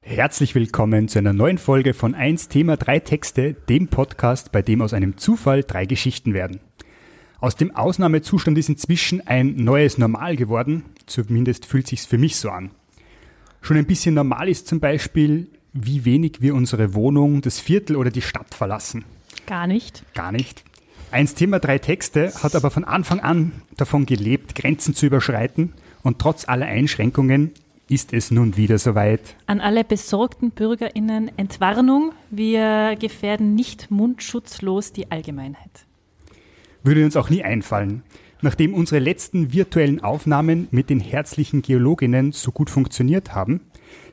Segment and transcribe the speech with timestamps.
[0.00, 4.80] Herzlich willkommen zu einer neuen Folge von 1 Thema 3 Texte, dem Podcast, bei dem
[4.80, 6.60] aus einem Zufall drei Geschichten werden.
[7.46, 12.50] Aus dem Ausnahmezustand ist inzwischen ein neues Normal geworden, zumindest fühlt sich's für mich so
[12.50, 12.72] an.
[13.60, 18.10] Schon ein bisschen normal ist zum Beispiel, wie wenig wir unsere Wohnung, das Viertel oder
[18.10, 19.04] die Stadt verlassen.
[19.46, 20.02] Gar nicht.
[20.12, 20.64] Gar nicht.
[21.12, 25.72] Eins Thema drei Texte hat aber von Anfang an davon gelebt, Grenzen zu überschreiten
[26.02, 27.52] und trotz aller Einschränkungen
[27.88, 29.36] ist es nun wieder soweit.
[29.46, 35.85] An alle besorgten BürgerInnen Entwarnung, wir gefährden nicht mundschutzlos die Allgemeinheit.
[36.86, 38.04] Würde uns auch nie einfallen.
[38.42, 43.60] Nachdem unsere letzten virtuellen Aufnahmen mit den herzlichen Geologinnen so gut funktioniert haben,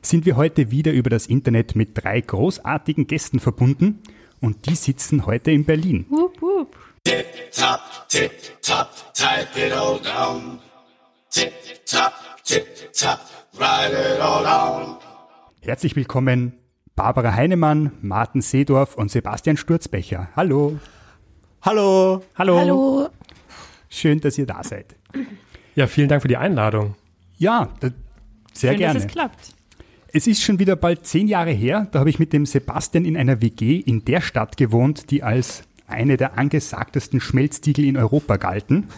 [0.02, 4.00] sind wir heute wieder über das Internet mit drei großartigen Gästen verbunden
[4.40, 6.06] und die sitzen heute in Berlin.
[6.10, 6.76] Wup, wup.
[7.04, 10.58] Tip top, tip top, type it all down.
[11.30, 11.52] Tip
[11.86, 12.12] top,
[12.42, 13.20] tip top,
[13.52, 14.96] write it all down.
[15.60, 16.54] Herzlich willkommen
[16.96, 20.30] Barbara Heinemann, Martin Seedorf und Sebastian Sturzbecher.
[20.34, 20.80] Hallo.
[21.64, 22.22] Hallo.
[22.34, 22.58] Hallo.
[22.58, 23.08] Hallo.
[23.88, 24.96] Schön, dass ihr da seid.
[25.74, 26.94] Ja, vielen Dank für die Einladung.
[27.38, 27.88] Ja, da,
[28.52, 28.94] sehr Schön, gerne.
[28.94, 29.54] dass es klappt.
[30.12, 33.16] Es ist schon wieder bald zehn Jahre her, da habe ich mit dem Sebastian in
[33.16, 38.88] einer WG in der Stadt gewohnt, die als eine der angesagtesten Schmelztiegel in Europa galten.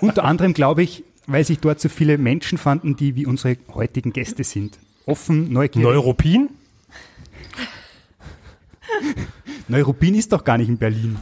[0.00, 4.12] Unter anderem, glaube ich, weil sich dort so viele Menschen fanden, die wie unsere heutigen
[4.12, 4.78] Gäste sind.
[5.04, 5.82] Offen, neugierig.
[5.82, 6.48] Neuropin?
[9.66, 11.18] Neuruppin ist doch gar nicht in Berlin.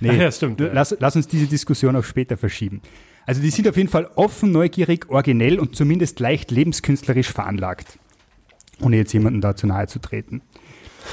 [0.00, 0.70] Nee, Ach ja, stimmt, ja.
[0.72, 2.82] Lass, lass uns diese Diskussion auf später verschieben.
[3.24, 7.98] Also die sind auf jeden Fall offen, neugierig, originell und zumindest leicht lebenskünstlerisch veranlagt.
[8.80, 10.42] Ohne jetzt jemanden da zu nahe zu treten.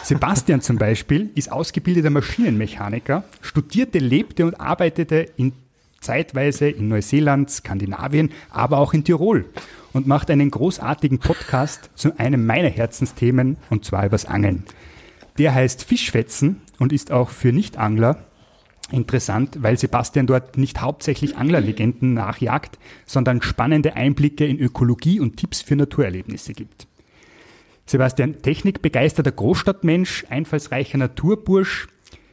[0.04, 5.54] Sebastian zum Beispiel ist ausgebildeter Maschinenmechaniker, studierte, lebte und arbeitete in,
[6.02, 9.46] zeitweise in Neuseeland, Skandinavien, aber auch in Tirol
[9.94, 14.66] und macht einen großartigen Podcast zu einem meiner Herzensthemen und zwar übers Angeln.
[15.38, 18.26] Der heißt Fischfetzen und ist auch für Nichtangler
[18.94, 25.62] interessant, weil Sebastian dort nicht hauptsächlich Anglerlegenden nachjagt, sondern spannende Einblicke in Ökologie und Tipps
[25.62, 26.88] für Naturerlebnisse gibt.
[27.86, 31.88] Sebastian, technikbegeisterter Großstadtmensch, einfallsreicher Naturbursch.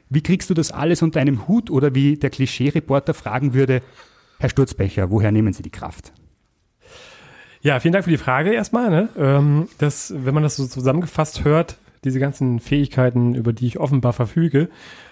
[0.08, 3.82] Wie kriegst du das alles unter einem Hut oder wie der Klischee-Reporter fragen würde,
[4.38, 6.12] Herr Sturzbecher, woher nehmen Sie die Kraft?
[7.62, 8.90] Ja, vielen Dank für die Frage erstmal.
[8.90, 9.08] Ne?
[9.18, 14.12] Ähm, das, wenn man das so zusammengefasst hört, diese ganzen Fähigkeiten, über die ich offenbar
[14.12, 14.68] verfüge,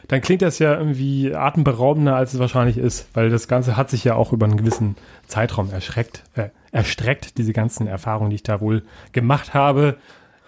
[0.08, 4.04] dann klingt das ja irgendwie atemberaubender, als es wahrscheinlich ist, weil das Ganze hat sich
[4.04, 8.60] ja auch über einen gewissen Zeitraum erschreckt, äh, erstreckt, diese ganzen Erfahrungen, die ich da
[8.60, 8.82] wohl
[9.12, 9.96] gemacht habe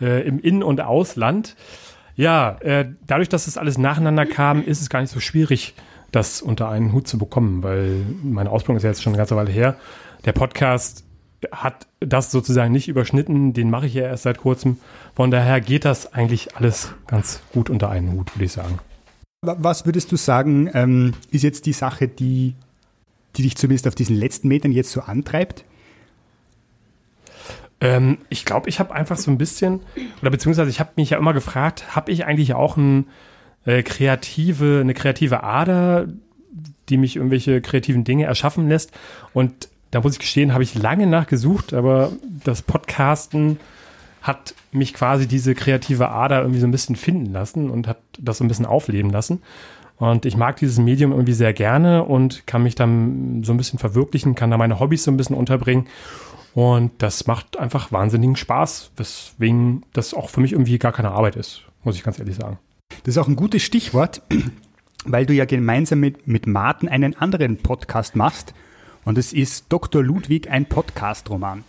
[0.01, 1.57] äh, im In- und Ausland.
[2.17, 5.75] Ja, äh, dadurch, dass das alles nacheinander kam, ist es gar nicht so schwierig,
[6.11, 9.37] das unter einen Hut zu bekommen, weil meine Ausbildung ist ja jetzt schon eine ganze
[9.37, 9.77] Weile her.
[10.25, 11.05] Der Podcast
[11.53, 14.79] hat das sozusagen nicht überschnitten, den mache ich ja erst seit kurzem.
[15.15, 18.79] Von daher geht das eigentlich alles ganz gut unter einen Hut, würde ich sagen.
[19.43, 22.55] Wa- Was würdest du sagen, ähm, ist jetzt die Sache, die,
[23.37, 25.65] die dich zumindest auf diesen letzten Metern jetzt so antreibt?
[27.81, 29.81] Ähm, ich glaube, ich habe einfach so ein bisschen,
[30.21, 33.07] oder beziehungsweise ich habe mich ja immer gefragt, habe ich eigentlich auch ein,
[33.65, 36.07] äh, kreative, eine kreative Ader,
[36.91, 38.93] die mich irgendwelche kreativen Dinge erschaffen lässt?
[39.33, 42.13] Und da muss ich gestehen, habe ich lange nachgesucht, aber
[42.45, 43.59] das Podcasten
[44.23, 48.39] hat mich quasi diese kreative Ader irgendwie so ein bisschen finden lassen und hat das
[48.39, 49.43] so ein bisschen aufleben lassen.
[49.97, 53.79] Und ich mag dieses Medium irgendwie sehr gerne und kann mich dann so ein bisschen
[53.79, 55.89] verwirklichen, kann da meine Hobbys so ein bisschen unterbringen.
[56.55, 61.37] Und das macht einfach wahnsinnigen Spaß, weswegen das auch für mich irgendwie gar keine Arbeit
[61.37, 62.59] ist, muss ich ganz ehrlich sagen.
[63.05, 64.23] Das ist auch ein gutes Stichwort,
[65.05, 68.55] weil du ja gemeinsam mit, mit Martin einen anderen Podcast machst.
[69.05, 70.03] Und es ist Dr.
[70.03, 71.65] Ludwig, ein Podcast-Roman.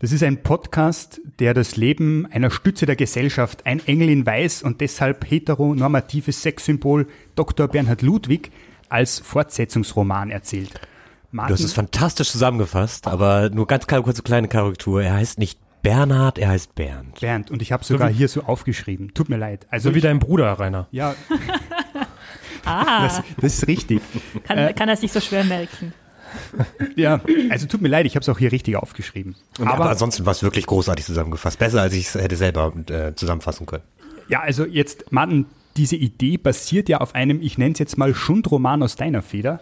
[0.00, 4.62] Das ist ein Podcast, der das Leben einer Stütze der Gesellschaft, ein Engel in Weiß
[4.62, 7.06] und deshalb heteronormatives Sexsymbol
[7.36, 7.68] Dr.
[7.68, 8.50] Bernhard Ludwig
[8.90, 10.74] als Fortsetzungsroman erzählt.
[10.74, 15.02] Du Martin, hast es fantastisch zusammengefasst, aber nur ganz kurze kleine Korrektur.
[15.02, 17.20] Er heißt nicht Bernhard, er heißt Bernd.
[17.20, 19.14] Bernd, und ich habe sogar hier so aufgeschrieben.
[19.14, 19.66] Tut mir leid.
[19.70, 20.86] Also So wie ich, dein Bruder, Rainer.
[20.90, 21.14] ja,
[22.66, 24.00] Ah, das, das ist richtig.
[24.44, 25.92] kann, kann er sich so schwer merken.
[26.96, 27.20] Ja,
[27.50, 29.34] also tut mir leid, ich habe es auch hier richtig aufgeschrieben.
[29.58, 31.58] Aber, aber ansonsten war es wirklich großartig zusammengefasst.
[31.58, 33.82] Besser, als ich es hätte selber äh, zusammenfassen können.
[34.28, 35.46] Ja, also jetzt, Martin,
[35.76, 39.60] diese Idee basiert ja auf einem, ich nenne es jetzt mal Schundroman aus deiner Feder.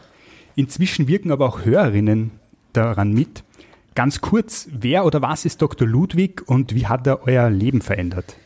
[0.56, 2.32] Inzwischen wirken aber auch Hörerinnen
[2.72, 3.44] daran mit.
[3.94, 5.86] Ganz kurz, wer oder was ist Dr.
[5.86, 8.36] Ludwig und wie hat er euer Leben verändert?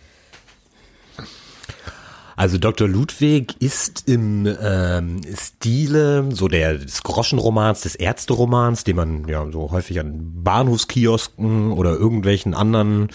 [2.37, 2.87] Also Dr.
[2.87, 9.71] Ludwig ist im ähm, Stile so der des Groschenromans, des Ärzteromans, den man ja so
[9.71, 13.09] häufig an Bahnhofskiosken oder irgendwelchen anderen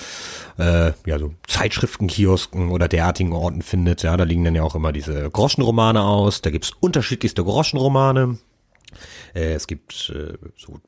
[0.57, 4.01] äh, ja so Zeitschriftenkiosken oder derartigen Orten findet.
[4.01, 6.41] Ja, da liegen dann ja auch immer diese Groschenromane aus.
[6.41, 8.39] Da gibt's unterschiedlichste Groschenromane.
[9.35, 10.79] Äh, es gibt äh, so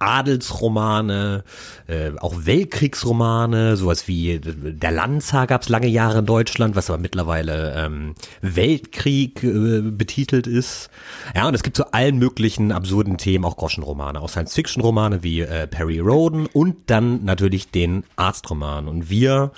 [0.00, 1.44] Adelsromane,
[1.86, 6.98] äh, auch Weltkriegsromane, sowas wie der Lanza gab es lange Jahre in Deutschland, was aber
[6.98, 10.90] mittlerweile ähm, Weltkrieg äh, betitelt ist.
[11.36, 15.66] Ja, und es gibt zu allen möglichen absurden Themen auch Groschenromane, auch Science-Fiction-Romane wie äh,
[15.66, 18.88] Perry Roden und dann natürlich den Arztroman.
[18.88, 19.52] Und wir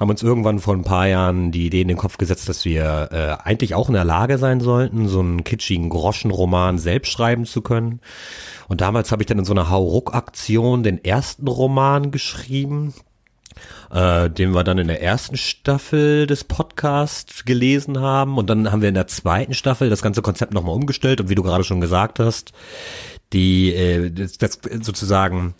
[0.00, 3.10] haben uns irgendwann vor ein paar Jahren die Idee in den Kopf gesetzt, dass wir
[3.12, 7.60] äh, eigentlich auch in der Lage sein sollten, so einen kitschigen Groschenroman selbst schreiben zu
[7.60, 8.00] können.
[8.66, 12.94] Und damals habe ich dann in so einer Hauruck-Aktion den ersten Roman geschrieben,
[13.90, 18.38] äh, den wir dann in der ersten Staffel des Podcasts gelesen haben.
[18.38, 21.20] Und dann haben wir in der zweiten Staffel das ganze Konzept nochmal umgestellt.
[21.20, 22.52] Und wie du gerade schon gesagt hast,
[23.34, 25.54] die äh, das, das sozusagen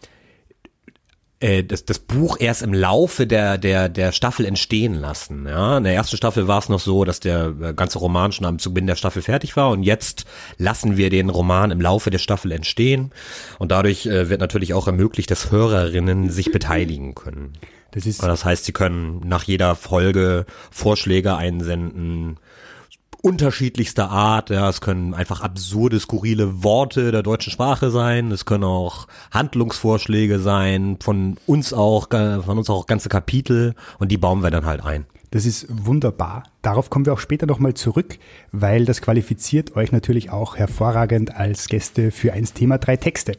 [1.40, 5.46] äh, das, das Buch erst im Laufe der, der, der Staffel entstehen lassen.
[5.46, 5.78] Ja?
[5.78, 8.58] In der ersten Staffel war es noch so, dass der äh, ganze Roman schon am
[8.58, 10.26] Beginn der Staffel fertig war und jetzt
[10.58, 13.10] lassen wir den Roman im Laufe der Staffel entstehen
[13.58, 17.54] und dadurch äh, wird natürlich auch ermöglicht, dass Hörerinnen sich beteiligen können.
[17.92, 22.38] Das ist Das heißt, sie können nach jeder Folge Vorschläge einsenden,
[23.22, 24.50] unterschiedlichster Art.
[24.50, 28.30] Ja, es können einfach absurde, skurrile Worte der deutschen Sprache sein.
[28.30, 34.18] Es können auch Handlungsvorschläge sein, von uns auch, von uns auch ganze Kapitel und die
[34.18, 35.06] bauen wir dann halt ein.
[35.30, 36.42] Das ist wunderbar.
[36.60, 38.18] Darauf kommen wir auch später nochmal zurück,
[38.50, 43.36] weil das qualifiziert euch natürlich auch hervorragend als Gäste für eins Thema drei Texte.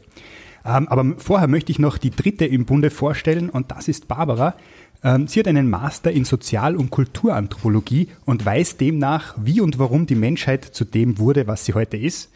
[0.64, 4.54] Ähm, aber vorher möchte ich noch die dritte im Bunde vorstellen und das ist Barbara.
[5.04, 10.06] Ähm, sie hat einen Master in Sozial- und Kulturanthropologie und weiß demnach, wie und warum
[10.06, 12.30] die Menschheit zu dem wurde, was sie heute ist.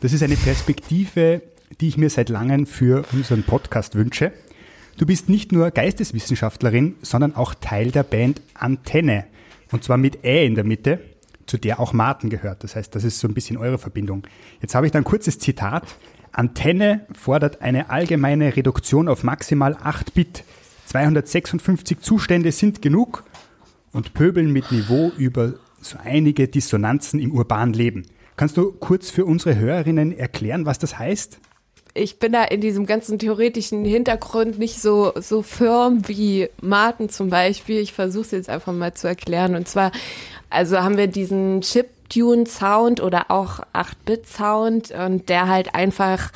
[0.00, 1.42] Das ist eine Perspektive,
[1.80, 4.32] die ich mir seit langem für unseren Podcast wünsche.
[4.98, 9.24] Du bist nicht nur Geisteswissenschaftlerin, sondern auch Teil der Band Antenne.
[9.72, 11.00] Und zwar mit Ä in der Mitte,
[11.46, 12.62] zu der auch Martin gehört.
[12.62, 14.22] Das heißt, das ist so ein bisschen eure Verbindung.
[14.60, 15.84] Jetzt habe ich da ein kurzes Zitat.
[16.30, 20.44] Antenne fordert eine allgemeine Reduktion auf maximal 8 Bit.
[20.92, 23.24] 256 Zustände sind genug
[23.94, 28.02] und pöbeln mit Niveau über so einige Dissonanzen im urbanen Leben.
[28.36, 31.38] Kannst du kurz für unsere Hörerinnen erklären, was das heißt?
[31.94, 37.28] ich bin da in diesem ganzen theoretischen Hintergrund nicht so, so firm wie Martin zum
[37.28, 37.80] Beispiel.
[37.80, 39.54] Ich versuche es jetzt einfach mal zu erklären.
[39.54, 39.92] Und zwar,
[40.48, 41.62] also haben wir diesen
[42.12, 46.30] Chip-Tune-Sound oder auch 8-Bit-Sound und der halt einfach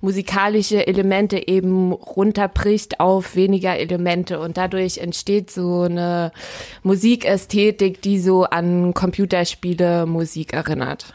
[0.00, 6.32] musikalische Elemente eben runterbricht auf weniger Elemente und dadurch entsteht so eine
[6.82, 11.14] Musikästhetik, die so an Computerspiele Musik erinnert.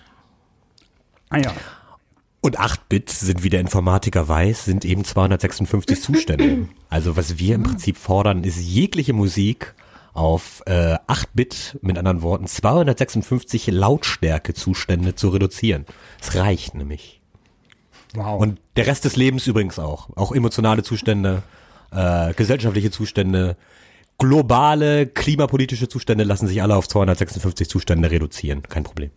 [1.30, 1.54] Ah ja,
[2.42, 6.70] Und 8-Bit sind, wie der Informatiker weiß, sind eben 256 Zustände.
[6.88, 9.74] Also was wir im Prinzip fordern, ist jegliche Musik
[10.16, 15.86] auf äh, 8-Bit, mit anderen Worten 256 Lautstärke-Zustände zu reduzieren.
[16.22, 17.22] Es reicht nämlich.
[18.16, 18.40] wow.
[18.42, 20.10] Und der Rest des Lebens übrigens auch.
[20.16, 21.44] Auch emotionale Zustände,
[21.92, 23.58] äh, gesellschaftliche Zustände,
[24.18, 28.64] globale klimapolitische Zustände lassen sich alle auf 256 Zustände reduzieren.
[28.64, 29.12] Kein Problem.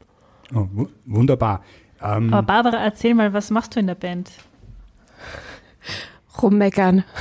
[0.55, 1.63] oh, wu- wunderbar.
[2.03, 4.31] Ähm, Aber Barbara, erzähl mal, was machst du in der Band?
[6.43, 7.05] Rummeckern.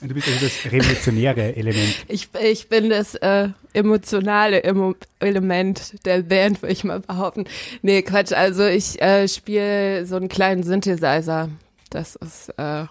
[0.00, 1.96] du bist also das revolutionäre Element.
[2.08, 7.44] Ich, ich bin das äh, emotionale Emo Element der Band, würde ich mal behaupten.
[7.82, 8.32] Nee, Quatsch.
[8.32, 11.48] Also ich äh, spiele so einen kleinen Synthesizer.
[11.90, 12.84] Das ist äh,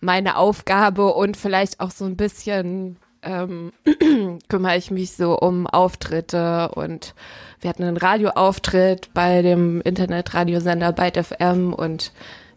[0.00, 3.72] meine Aufgabe und vielleicht auch so ein bisschen ähm,
[4.48, 7.14] kümmere ich mich so um Auftritte und
[7.60, 12.12] wir hatten einen Radioauftritt bei dem Internetradiosender Byte FM und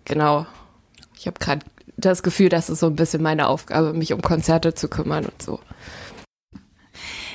[0.06, 0.46] genau,
[1.18, 1.66] ich habe gerade
[1.98, 5.42] das Gefühl, das ist so ein bisschen meine Aufgabe, mich um Konzerte zu kümmern und
[5.42, 5.60] so.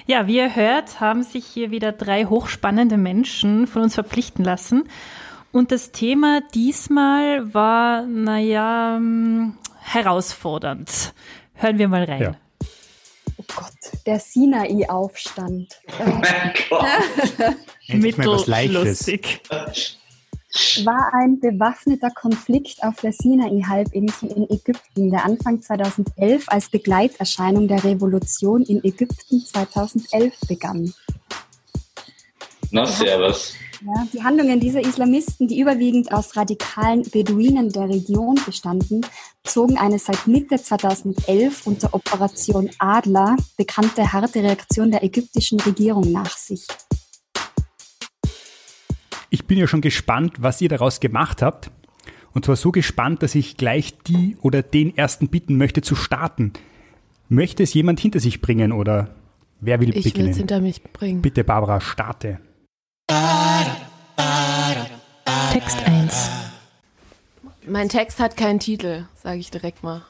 [0.07, 4.89] Ja, wie ihr hört, haben sich hier wieder drei hochspannende Menschen von uns verpflichten lassen.
[5.53, 11.13] Und das Thema diesmal war, naja, hm, herausfordernd.
[11.55, 12.23] Hören wir mal rein.
[12.23, 12.37] Ja.
[13.37, 15.79] Oh Gott, der Sinai-Aufstand.
[15.99, 16.87] Äh, Mein Gott.
[17.87, 19.07] Endlich mal was Leichtes.
[19.07, 19.43] Mittellustig.
[20.85, 27.85] war ein bewaffneter Konflikt auf der Sinai-Halbinsel in Ägypten, der Anfang 2011 als Begleiterscheinung der
[27.85, 30.93] Revolution in Ägypten 2011 begann.
[32.71, 33.55] Na, servus.
[33.81, 39.03] Ja, die Handlungen dieser Islamisten, die überwiegend aus radikalen Beduinen der Region bestanden,
[39.45, 46.37] zogen eine seit Mitte 2011 unter Operation Adler bekannte harte Reaktion der ägyptischen Regierung nach
[46.37, 46.67] sich.
[49.31, 51.71] Ich bin ja schon gespannt, was ihr daraus gemacht habt.
[52.33, 56.53] Und zwar so gespannt, dass ich gleich die oder den ersten bitten möchte zu starten.
[57.29, 59.15] Möchte es jemand hinter sich bringen oder
[59.61, 60.35] wer will Ich will es beginnen?
[60.35, 61.21] hinter mich bringen.
[61.21, 62.39] Bitte, Barbara, starte.
[65.53, 66.31] Text 1.
[67.67, 70.03] Mein Text hat keinen Titel, sage ich direkt mal.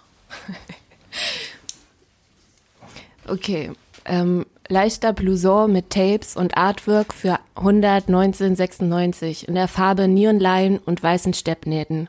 [3.26, 3.72] okay.
[4.04, 11.02] Ähm, leichter Blouson mit Tapes und Artwork für 100 1996 in der Farbe Neonlein und
[11.02, 12.08] weißen Steppnähten.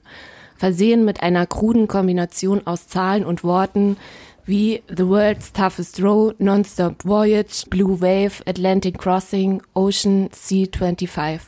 [0.55, 3.97] Versehen mit einer kruden Kombination aus Zahlen und Worten
[4.45, 11.39] wie The World's Toughest Row, Nonstop Voyage, Blue Wave, Atlantic Crossing, Ocean, C25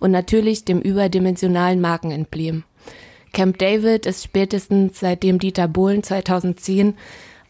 [0.00, 2.64] und natürlich dem überdimensionalen Markenemblem.
[3.32, 6.94] Camp David ist spätestens seitdem Dieter Bohlen 2010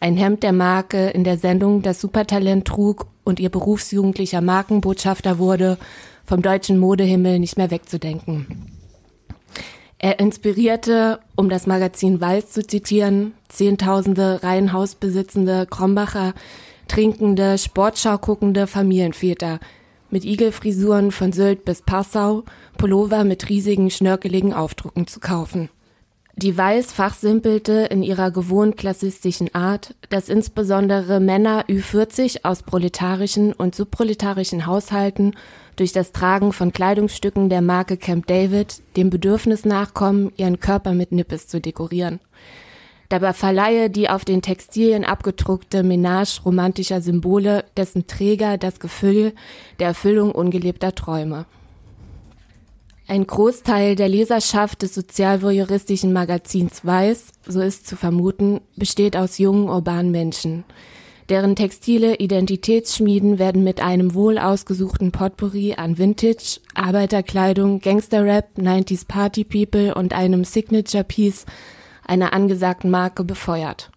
[0.00, 5.78] ein Hemd der Marke in der Sendung Das Supertalent trug und ihr berufsjugendlicher Markenbotschafter wurde,
[6.24, 8.66] vom deutschen Modehimmel nicht mehr wegzudenken.
[9.98, 16.32] Er inspirierte, um das Magazin Weiß zu zitieren, Zehntausende Reihenhausbesitzende Krombacher,
[16.88, 19.60] trinkende, Sportschau guckende Familienväter
[20.08, 22.44] mit Igelfrisuren von Sylt bis Passau,
[22.78, 25.68] Pullover mit riesigen, schnörkeligen Aufdrucken zu kaufen.
[26.42, 33.74] Die Weiß fachsimpelte in ihrer gewohnt klassistischen Art, dass insbesondere Männer Ü40 aus proletarischen und
[33.74, 35.34] subproletarischen Haushalten
[35.76, 41.12] durch das Tragen von Kleidungsstücken der Marke Camp David dem Bedürfnis nachkommen, ihren Körper mit
[41.12, 42.20] Nippes zu dekorieren.
[43.10, 49.34] Dabei verleihe die auf den Textilien abgedruckte Menage romantischer Symbole dessen Träger das Gefühl
[49.78, 51.44] der Erfüllung ungelebter Träume.
[53.10, 59.68] Ein Großteil der Leserschaft des sozialvoyeuristischen Magazins Weiß, so ist zu vermuten, besteht aus jungen
[59.68, 60.62] urbanen Menschen.
[61.28, 69.42] Deren textile Identitätsschmieden werden mit einem wohl ausgesuchten Potpourri an Vintage, Arbeiterkleidung, Gangsterrap, 90s Party
[69.42, 71.46] People und einem Signature Piece
[72.06, 73.90] einer angesagten Marke befeuert.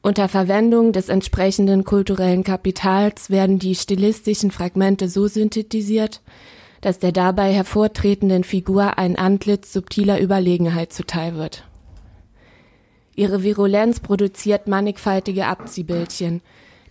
[0.00, 6.20] Unter Verwendung des entsprechenden kulturellen Kapitals werden die stilistischen Fragmente so synthetisiert,
[6.80, 11.64] dass der dabei hervortretenden Figur ein Antlitz subtiler Überlegenheit zuteil wird.
[13.16, 16.40] Ihre Virulenz produziert mannigfaltige Abziehbildchen,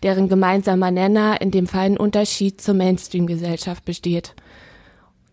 [0.03, 4.35] deren gemeinsamer Nenner in dem feinen Unterschied zur Mainstream-Gesellschaft besteht.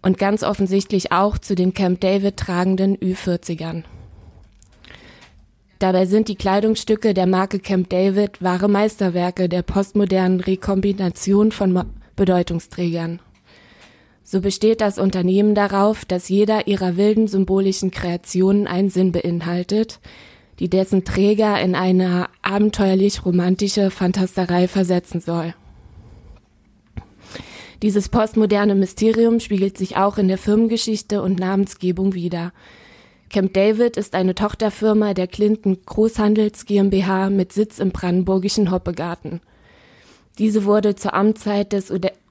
[0.02, 3.84] Und ganz offensichtlich auch zu den Camp David tragenden Ü40ern.
[5.80, 13.20] Dabei sind die Kleidungsstücke der Marke Camp David wahre Meisterwerke der postmodernen Rekombination von Bedeutungsträgern.
[14.26, 20.00] So besteht das Unternehmen darauf, dass jeder ihrer wilden symbolischen Kreationen einen Sinn beinhaltet,
[20.59, 25.54] die dessen Träger in eine abenteuerlich romantische Fantasterei versetzen soll.
[27.83, 32.52] Dieses postmoderne Mysterium spiegelt sich auch in der Firmengeschichte und Namensgebung wider.
[33.28, 39.40] Camp David ist eine Tochterfirma der Clinton Großhandels GmbH mit Sitz im brandenburgischen Hoppegarten.
[40.38, 41.90] Diese wurde zur Amtszeit des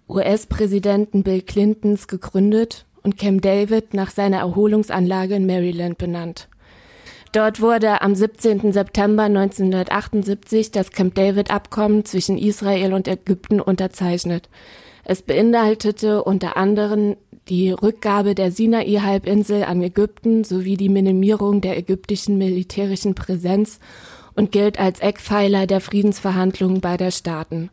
[0.10, 6.48] US-Präsidenten Bill Clintons gegründet und Camp David nach seiner Erholungsanlage in Maryland benannt.
[7.32, 8.74] Dort wurde am 17.
[8.74, 14.50] September 1978 das Camp David-Abkommen zwischen Israel und Ägypten unterzeichnet.
[15.04, 17.18] Es beinhaltete unter anderem
[17.50, 23.80] die Rückgabe der Sinai-Halbinsel an Ägypten sowie die Minimierung der ägyptischen militärischen Präsenz
[24.36, 27.70] und gilt als Eckpfeiler der Friedensverhandlungen beider Staaten.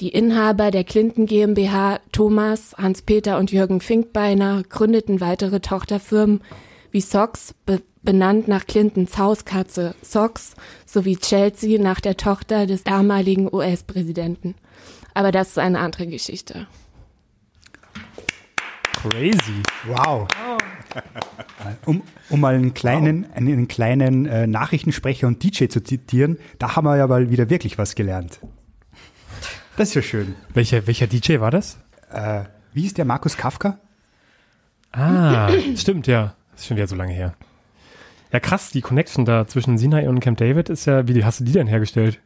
[0.00, 6.42] Die Inhaber der Clinton GmbH, Thomas, Hans-Peter und Jürgen Finkbeiner, gründeten weitere Tochterfirmen
[6.90, 13.52] wie Sox, be benannt nach Clintons Hauskatze Sox, sowie Chelsea nach der Tochter des damaligen
[13.52, 14.54] US-Präsidenten.
[15.12, 16.68] Aber das ist eine andere Geschichte.
[18.92, 19.62] Crazy.
[19.88, 20.28] Wow.
[21.84, 26.84] Um, um mal einen kleinen, einen kleinen äh, Nachrichtensprecher und DJ zu zitieren, da haben
[26.84, 28.38] wir ja mal wieder wirklich was gelernt.
[29.76, 30.34] Das ist ja schön.
[30.54, 31.78] Welcher, welcher DJ war das?
[32.10, 33.78] Äh, wie ist der Markus Kafka?
[34.92, 36.34] Ah, stimmt, ja.
[36.52, 37.34] Das ist schon wieder so lange her.
[38.32, 41.44] Ja, krass, die Connection da zwischen Sinai und Camp David ist ja, wie hast du
[41.44, 42.18] die denn hergestellt?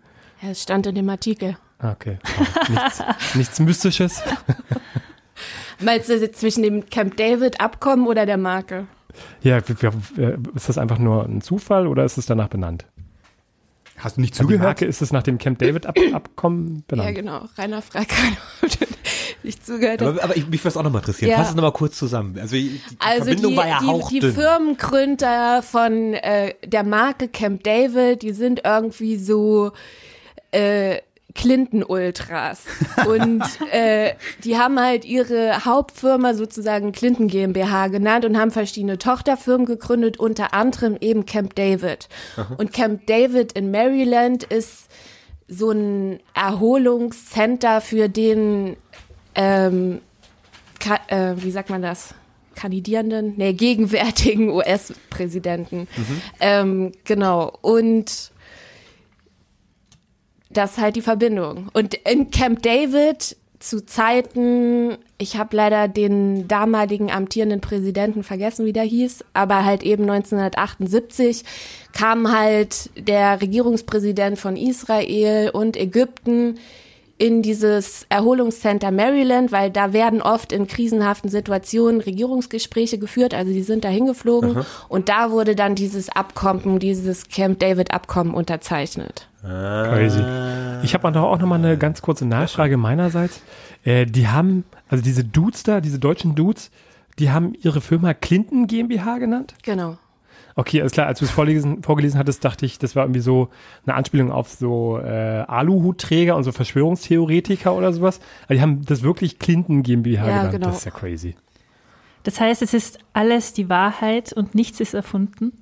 [0.43, 1.57] Ja, es stand in dem Artikel.
[1.79, 2.19] Ah, okay.
[2.37, 2.69] Wow.
[2.69, 3.03] Nichts,
[3.35, 4.23] nichts Mystisches.
[5.81, 8.87] Meinst du jetzt zwischen dem Camp David-Abkommen oder der Marke?
[9.43, 12.85] Ja, w- ist das einfach nur ein Zufall oder ist es danach benannt?
[14.03, 14.67] Hast du nicht Also die zugehört?
[14.67, 17.09] Marke ist es nach dem Camp David Ab Abkommen benannt.
[17.09, 17.45] Ja, genau.
[17.57, 18.87] Rainer fragt gerade, ob du
[19.43, 20.03] nicht zugehört.
[20.03, 21.31] Aber, aber ich, mich würde es auch nochmal interessieren.
[21.31, 21.39] Ja.
[21.39, 22.39] Fass es nochmal kurz zusammen.
[22.39, 23.81] Also die, die Also Verbindung die, war ja
[24.11, 24.31] die, die.
[24.33, 29.73] Firmengründer von äh, der Marke Camp David, die sind irgendwie so
[30.53, 30.99] äh,
[31.35, 32.63] Clinton-Ultras.
[33.07, 39.67] Und äh, die haben halt ihre Hauptfirma sozusagen Clinton GmbH genannt und haben verschiedene Tochterfirmen
[39.67, 42.09] gegründet, unter anderem eben Camp David.
[42.59, 44.89] Und Camp David in Maryland ist
[45.49, 48.77] so ein Erholungscenter für den
[49.35, 50.01] ähm,
[51.09, 52.15] äh, wie sagt man das?
[52.55, 53.35] Kandidierenden?
[53.37, 55.89] Nee, gegenwärtigen US-Präsidenten.
[56.41, 57.53] Ähm, genau.
[57.61, 58.33] Und
[60.51, 61.69] das ist halt die Verbindung.
[61.73, 68.73] Und in Camp David zu Zeiten, ich habe leider den damaligen amtierenden Präsidenten vergessen, wie
[68.73, 71.45] der hieß, aber halt eben 1978
[71.93, 76.59] kam halt der Regierungspräsident von Israel und Ägypten
[77.21, 83.63] in dieses Erholungscenter Maryland, weil da werden oft in krisenhaften Situationen Regierungsgespräche geführt, also die
[83.63, 89.29] sind da hingeflogen und da wurde dann dieses Abkommen, dieses Camp David Abkommen unterzeichnet.
[89.43, 90.25] Crazy.
[90.83, 93.43] Ich habe auch noch mal eine ganz kurze Nachfrage meinerseits.
[93.85, 96.71] Äh, die haben, also diese Dudes da, diese deutschen Dudes,
[97.19, 99.55] die haben ihre Firma Clinton GmbH genannt?
[99.63, 99.99] Genau.
[100.57, 101.07] Okay, alles klar.
[101.07, 103.49] Als du es vorgelesen, vorgelesen hattest, dachte ich, das war irgendwie so
[103.87, 105.09] eine Anspielung auf so äh,
[105.47, 108.21] Aluhutträger und so Verschwörungstheoretiker oder sowas.
[108.45, 110.53] Aber die haben das wirklich Clinton GmbH Ja, genannt.
[110.53, 110.67] genau.
[110.67, 111.35] Das ist ja crazy.
[112.25, 115.53] Das heißt, es ist alles die Wahrheit und nichts ist erfunden.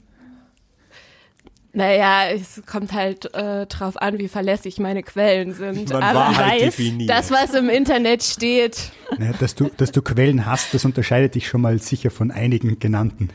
[1.74, 5.90] Naja, es kommt halt äh, drauf an, wie verlässlich meine Quellen sind.
[5.90, 7.10] Man Aber Wahrheit weiß, definiert.
[7.10, 11.46] das, was im Internet steht, Naja, dass, du, dass du Quellen hast, das unterscheidet dich
[11.46, 13.28] schon mal sicher von einigen genannten.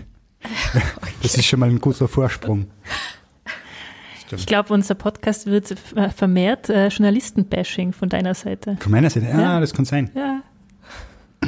[1.21, 2.67] Das ist schon mal ein guter Vorsprung.
[4.35, 5.75] Ich glaube, unser Podcast wird
[6.15, 8.77] vermehrt äh, Journalisten-Bashing von deiner Seite.
[8.79, 9.59] Von meiner Seite, ja, Ja.
[9.59, 10.09] das kann sein.
[10.15, 10.41] Ja.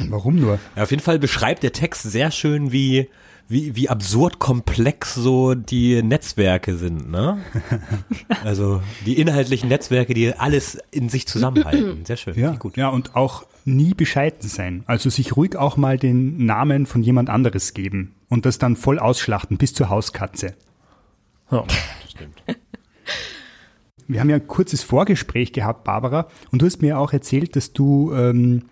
[0.09, 0.59] Warum nur?
[0.75, 3.09] Ja, auf jeden Fall beschreibt der Text sehr schön, wie,
[3.47, 7.37] wie, wie absurd komplex so die Netzwerke sind, ne?
[8.43, 12.05] Also die inhaltlichen Netzwerke, die alles in sich zusammenhalten.
[12.05, 12.37] Sehr schön.
[12.37, 12.77] Ja, gut.
[12.77, 14.83] ja, und auch nie bescheiden sein.
[14.85, 18.99] Also sich ruhig auch mal den Namen von jemand anderes geben und das dann voll
[18.99, 20.55] ausschlachten bis zur Hauskatze.
[21.51, 21.63] Ja.
[24.07, 27.73] Wir haben ja ein kurzes Vorgespräch gehabt, Barbara, und du hast mir auch erzählt, dass
[27.73, 28.65] du ähm,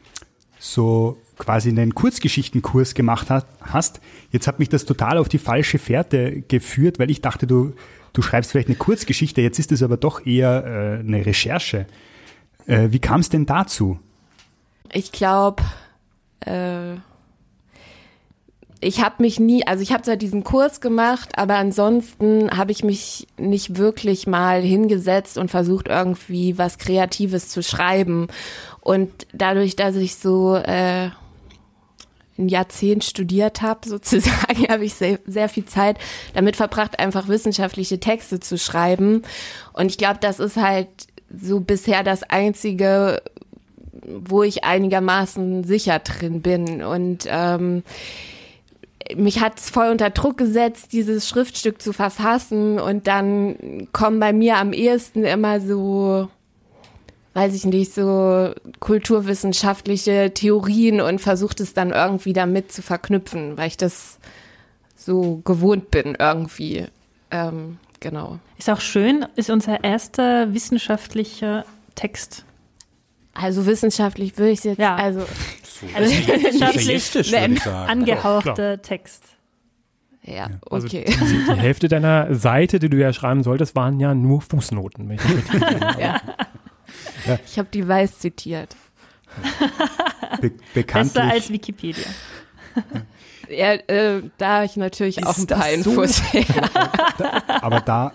[0.60, 4.00] so quasi einen Kurzgeschichtenkurs gemacht hat, hast.
[4.32, 7.74] Jetzt hat mich das total auf die falsche Fährte geführt, weil ich dachte, du,
[8.13, 11.88] du schreibst vielleicht eine Kurzgeschichte, jetzt ist es aber doch eher äh, eine Recherche.
[12.68, 14.00] Äh, wie kam es denn dazu?
[14.94, 15.63] ich glaube,
[16.42, 16.96] äh,
[18.84, 22.84] ich habe mich nie, also ich habe zwar diesen Kurs gemacht, aber ansonsten habe ich
[22.84, 28.28] mich nicht wirklich mal hingesetzt und versucht irgendwie was Kreatives zu schreiben.
[28.82, 31.10] Und dadurch, dass ich so äh,
[32.38, 35.98] ein Jahrzehnt studiert habe, sozusagen, habe ich sehr, sehr viel Zeit
[36.34, 39.24] damit verbracht, einfach wissenschaftliche Texte zu schreiben.
[39.74, 40.89] Und ich glaube, das ist halt
[41.36, 43.22] so bisher das einzige,
[44.06, 46.84] wo ich einigermaßen sicher drin bin.
[46.84, 47.84] Und ähm,
[49.16, 52.80] mich hat es voll unter Druck gesetzt, dieses Schriftstück zu verfassen.
[52.80, 56.30] Und dann kommen bei mir am ehesten immer so,
[57.34, 63.68] weiß ich nicht, so kulturwissenschaftliche Theorien und versucht es dann irgendwie damit zu verknüpfen, weil
[63.68, 64.20] ich das
[64.96, 66.86] so gewohnt bin irgendwie.
[67.32, 68.39] Ähm, genau.
[68.58, 72.46] Ist auch schön, ist unser erster wissenschaftlicher Text.
[73.34, 74.96] Also wissenschaftlich würde ich es jetzt, Ja.
[74.96, 75.26] also
[75.93, 77.89] Also wissenschaftlich sagen.
[77.89, 79.24] angehauchter Text.
[80.24, 81.06] ja, Also okay.
[81.08, 85.10] die, die Hälfte deiner Seite, die du ja schreiben solltest, waren ja nur Fußnoten.
[85.10, 86.22] Wenn ich das richtig ja.
[87.46, 88.76] Ich habe die Weiß zitiert.
[90.41, 92.06] Be bekanntlich, Besser als Wikipedia.
[93.56, 95.92] Ja, äh, da hab ich natürlich auch ein paar so?
[95.92, 96.22] Infos.
[97.48, 98.13] aber da,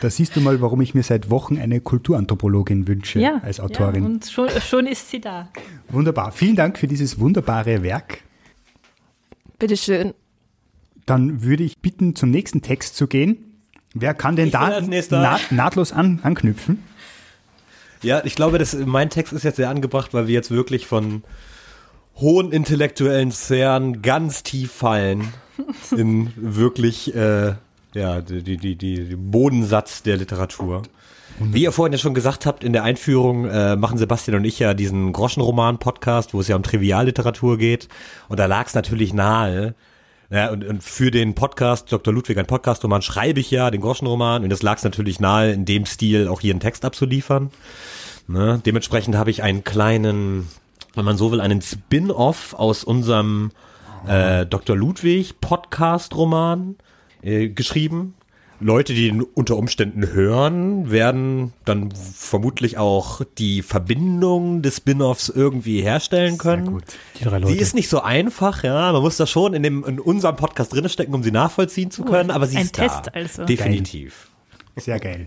[0.00, 4.02] da siehst du mal, warum ich mir seit Wochen eine Kulturanthropologin wünsche Ja, als Autorin.
[4.02, 5.48] Ja, und schon, schon ist sie da.
[5.88, 6.32] Wunderbar.
[6.32, 8.18] Vielen Dank für dieses wunderbare Werk.
[9.58, 10.14] Bitteschön.
[11.06, 13.52] Dann würde ich bitten, zum nächsten Text zu gehen.
[13.94, 16.82] Wer kann denn Ich da naht, nahtlos an, anknüpfen?
[18.02, 21.22] Ja, ich glaube, das, mein Text ist jetzt sehr angebracht, weil wir jetzt wirklich von
[22.16, 25.32] hohen intellektuellen Sphären ganz tief fallen
[25.96, 27.54] in wirklich äh,
[27.94, 30.82] ja, die, die, die, die Bodensatz der Literatur.
[31.38, 34.58] Wie ihr vorhin ja schon gesagt habt, in der Einführung äh, machen Sebastian und ich
[34.58, 37.88] ja diesen Groschenroman-Podcast, wo es ja um Trivialliteratur geht.
[38.28, 39.74] Und da lag es natürlich nahe,
[40.30, 42.12] ja, und, und für den Podcast, Dr.
[42.12, 44.44] Ludwig, ein Podcast-Roman, schreibe ich ja den Groschenroman.
[44.44, 47.50] Und das lag es natürlich nahe, in dem Stil auch hier einen Text abzuliefern.
[48.28, 48.60] Ne?
[48.64, 50.48] Dementsprechend habe ich einen kleinen
[50.94, 53.50] wenn man so will, einen Spin-off aus unserem
[54.06, 54.76] äh, Dr.
[54.76, 56.76] Ludwig Podcast-Roman
[57.22, 58.14] äh, geschrieben.
[58.60, 65.82] Leute, die ihn unter Umständen hören, werden dann vermutlich auch die Verbindung des Spin-offs irgendwie
[65.82, 66.66] herstellen können.
[66.66, 66.84] gut.
[67.18, 67.52] Die drei Leute.
[67.52, 68.92] Sie ist nicht so einfach, ja.
[68.92, 72.04] Man muss da schon in, dem, in unserem Podcast drin stecken, um sie nachvollziehen zu
[72.04, 72.86] können, aber sie ein ist da.
[72.86, 73.44] Test also.
[73.44, 74.28] Definitiv.
[74.76, 75.26] Sehr geil.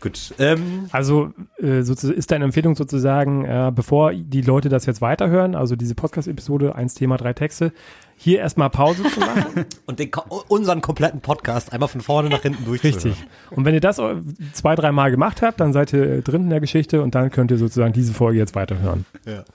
[0.00, 0.34] Gut.
[0.38, 1.32] Ähm, Also
[1.62, 6.74] äh, ist deine Empfehlung sozusagen, äh, bevor die Leute das jetzt weiterhören, also diese Podcast-Episode,
[6.74, 7.72] eins Thema, drei Texte,
[8.16, 9.66] hier erstmal Pause zu machen.
[9.86, 10.10] und den,
[10.48, 13.10] unseren kompletten Podcast einmal von vorne nach hinten durchzuhören.
[13.10, 13.26] Richtig.
[13.50, 14.16] Und wenn ihr das äh,
[14.52, 17.50] zwei, dreimal gemacht habt, dann seid ihr äh, drin in der Geschichte und dann könnt
[17.50, 19.04] ihr sozusagen diese Folge jetzt weiterhören.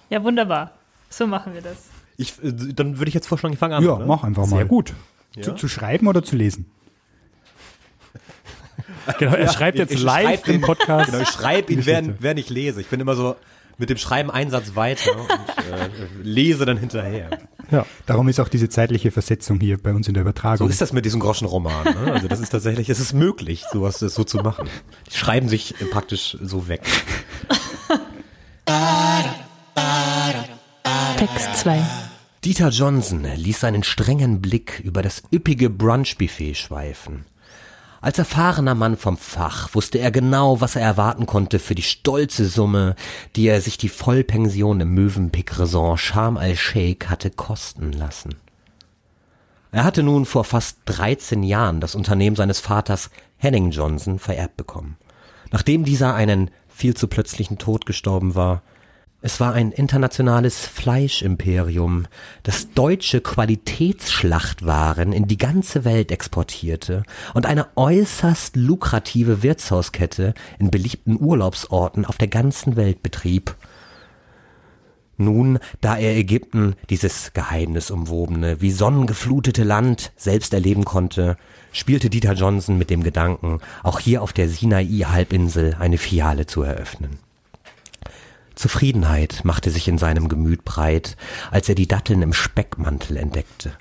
[0.10, 0.72] Ja, wunderbar.
[1.10, 1.90] So machen wir das.
[2.18, 3.84] Ich, äh, dann würde ich jetzt vorschlagen, ich fange an.
[3.84, 4.06] Ja, oder?
[4.06, 4.58] mach einfach mal.
[4.58, 4.94] Sehr gut.
[5.42, 6.66] Zu, zu schreiben oder zu lesen?
[9.20, 11.12] Genau, er schreibt jetzt ich live schreib im den- Podcast.
[11.12, 12.82] Genau, ich schreibe ihn, während, während ich lese.
[12.82, 13.36] Ich bin immer so
[13.78, 15.90] mit dem Schreiben einen Satz weiter und äh,
[16.24, 17.30] lese dann hinterher.
[17.72, 17.86] Ja.
[18.06, 20.70] Darum ist auch diese zeitliche Versetzung hier bei uns in der So Übertragung.
[20.70, 21.84] ist das mit diesem Groschenroman.
[21.84, 22.14] Ne?
[22.14, 24.70] Also das ist tatsächlich, es ist möglich, sowas so zu machen.
[25.12, 26.82] Die schreiben sich äh, praktisch so weg.
[31.18, 31.82] Text 2.
[32.44, 37.26] Dieter Johnson ließ seinen strengen Blick über das üppige Brunchbuffet schweifen.
[38.06, 42.46] Als erfahrener Mann vom Fach wusste er genau, was er erwarten konnte für die stolze
[42.46, 42.96] Summe,
[43.36, 48.36] die er sich die Vollpension im Mövenpick-Resort Sharm el-Sheikh hatte kosten lassen.
[49.72, 54.98] Er hatte nun vor fast 13 Jahren das Unternehmen seines Vaters Henning Johnson vererbt bekommen.
[55.50, 58.62] Nachdem dieser einen viel zu plötzlichen Tod gestorben war,
[59.26, 62.06] es war ein internationales Fleischimperium,
[62.44, 67.02] das deutsche Qualitätsschlachtwaren in die ganze Welt exportierte
[67.34, 73.56] und eine äußerst lukrative Wirtshauskette in beliebten Urlaubsorten auf der ganzen Welt betrieb.
[75.18, 81.36] Nun, da er Ägypten, dieses geheimnisumwobene, wie sonnengeflutete Land, selbst erleben konnte,
[81.72, 87.26] spielte Dieter Johnson mit dem Gedanken, auch hier auf der Sinai-Halbinsel eine Filiale zu eröffnen.
[88.56, 91.18] Zufriedenheit machte sich in seinem Gemüt breit,
[91.52, 93.74] als er die Datteln im Speckmantel entdeckte.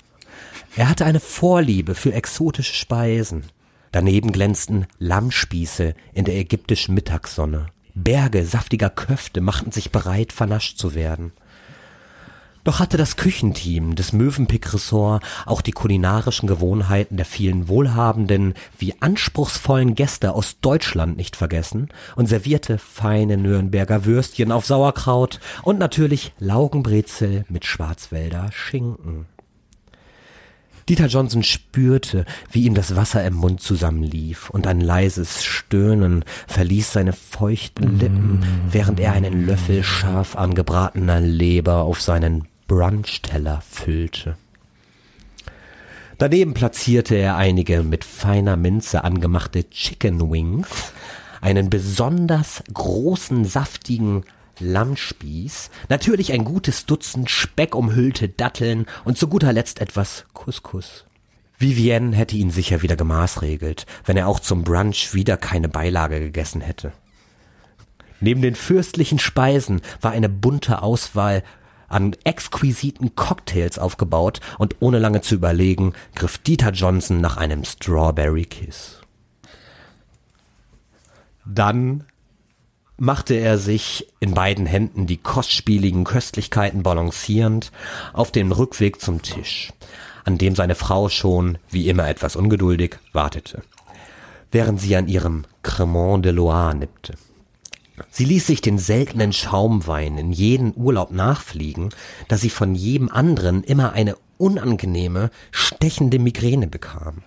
[0.75, 3.45] Er hatte eine Vorliebe für exotische Speisen.
[3.91, 7.67] Daneben glänzten Lammspieße in der ägyptischen Mittagssonne.
[7.93, 11.31] Berge saftiger Köfte machten sich bereit, vernascht zu werden.
[12.65, 18.95] Doch hatte das Küchenteam des Mövenpick Ressort auch die kulinarischen Gewohnheiten der vielen wohlhabenden wie
[18.99, 26.33] anspruchsvollen Gäste aus Deutschland nicht vergessen und servierte feine Nürnberger Würstchen auf Sauerkraut und natürlich
[26.39, 29.27] Laugenbrezel mit Schwarzwälder Schinken.
[30.89, 36.93] Dieter Johnson spürte, wie ihm das Wasser im Mund zusammenlief und ein leises Stöhnen verließ
[36.93, 44.37] seine feuchten Lippen, während er einen Löffel scharf angebratener Leber auf seinen Brunchteller füllte.
[46.17, 50.93] Daneben platzierte er einige mit feiner Minze angemachte Chicken Wings,
[51.41, 54.23] einen besonders großen, saftigen
[54.59, 61.05] Lammspieß, natürlich ein gutes Dutzend speckumhüllte Datteln und zu guter Letzt etwas Couscous.
[61.57, 66.61] Vivienne hätte ihn sicher wieder gemaßregelt, wenn er auch zum Brunch wieder keine Beilage gegessen
[66.61, 66.93] hätte.
[68.21, 71.43] Neben den fürstlichen Speisen war eine bunte Auswahl
[71.95, 78.43] an exquisiten Cocktails aufgebaut und ohne lange zu überlegen, griff Dieter Johnson nach einem Strawberry
[78.43, 78.99] Kiss.
[81.45, 82.03] Dann
[82.97, 87.71] machte er sich in beiden Händen die kostspieligen Köstlichkeiten balancierend
[88.11, 89.71] auf den Rückweg zum Tisch,
[90.25, 93.61] an dem seine Frau schon, wie immer etwas ungeduldig, wartete,
[94.51, 97.13] während sie an ihrem Cremant de Loire nippte.
[98.11, 101.89] Sie ließ sich den seltenen Schaumwein in jeden Urlaub nachfliegen,
[102.27, 107.23] da sie von jedem anderen immer eine unangenehme, stechende Migräne bekam.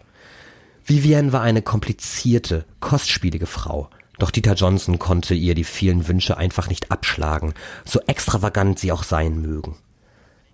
[0.85, 6.69] Vivienne war eine komplizierte, kostspielige Frau, doch Dieter Johnson konnte ihr die vielen Wünsche einfach
[6.69, 7.55] nicht abschlagen,
[7.85, 9.77] so extravagant sie auch sein mögen.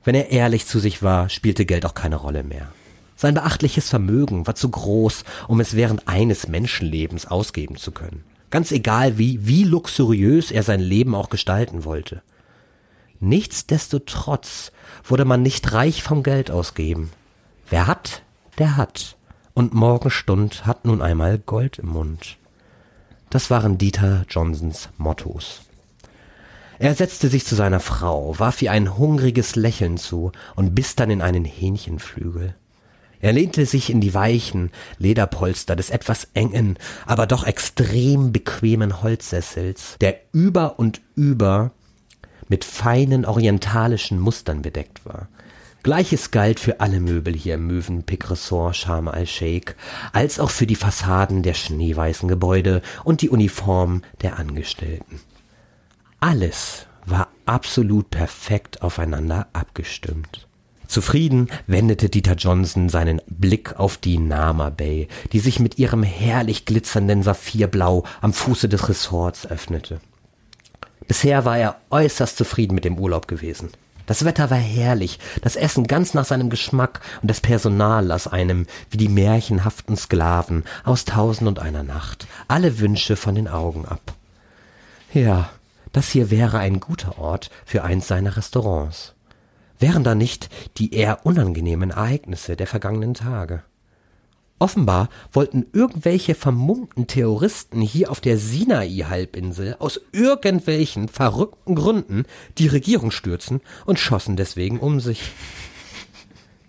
[0.05, 2.69] Wenn er ehrlich zu sich war, spielte Geld auch keine Rolle mehr.
[3.17, 8.23] Sein beachtliches Vermögen war zu groß, um es während eines Menschenlebens ausgeben zu können.
[8.55, 12.23] Ganz egal wie, wie luxuriös er sein Leben auch gestalten wollte.
[13.19, 14.71] Nichtsdestotrotz
[15.03, 17.11] wurde man nicht reich vom Geld ausgeben.
[17.69, 18.23] Wer hat,
[18.59, 19.17] der hat.
[19.55, 22.37] Und Morgenstund hat nun einmal Gold im Mund.
[23.29, 25.63] Das waren Dieter Johnsons Mottos.
[26.79, 31.11] Er setzte sich zu seiner Frau, warf ihr ein hungriges Lächeln zu und biss dann
[31.11, 32.55] in einen Hähnchenflügel.
[33.25, 39.97] Er lehnte sich in die weichen Lederpolster des etwas engen, aber doch extrem bequemen Holzsessels,
[40.03, 41.71] der über und über
[42.51, 45.29] mit feinen orientalischen Mustern bedeckt war.
[45.83, 49.73] Gleiches galt für alle Möbel hier im Mövenpick Resort Sharm el-Sheikh,
[50.13, 55.19] als auch für die Fassaden der schneeweißen Gebäude und die Uniformen der Angestellten.
[56.21, 60.47] Alles war absolut perfekt aufeinander abgestimmt.
[60.87, 66.67] Zufrieden wendete Dieter Johnson seinen Blick auf die Nama Bay, die sich mit ihrem herrlich
[66.67, 70.01] glitzernden Saphirblau am Fuße des Ressorts öffnete.
[71.07, 73.71] Bisher war er äußerst zufrieden mit dem Urlaub gewesen.
[74.07, 78.67] Das Wetter war herrlich, das Essen ganz nach seinem Geschmack und das Personal las einem
[78.91, 84.15] wie die märchenhaften Sklaven aus Tausend und einer Nacht alle Wünsche von den Augen ab.
[85.15, 85.49] Ja,
[85.93, 89.14] das hier wäre ein guter Ort für eins seiner Restaurants.
[89.79, 93.63] Wären da nicht die eher unangenehmen Ereignisse der vergangenen Tage?
[94.59, 102.25] Offenbar wollten irgendwelche vermummten Terroristen hier auf der Sinai-Halbinsel aus irgendwelchen verrückten Gründen
[102.57, 105.33] die Regierung stürzen und schossen deswegen um sich.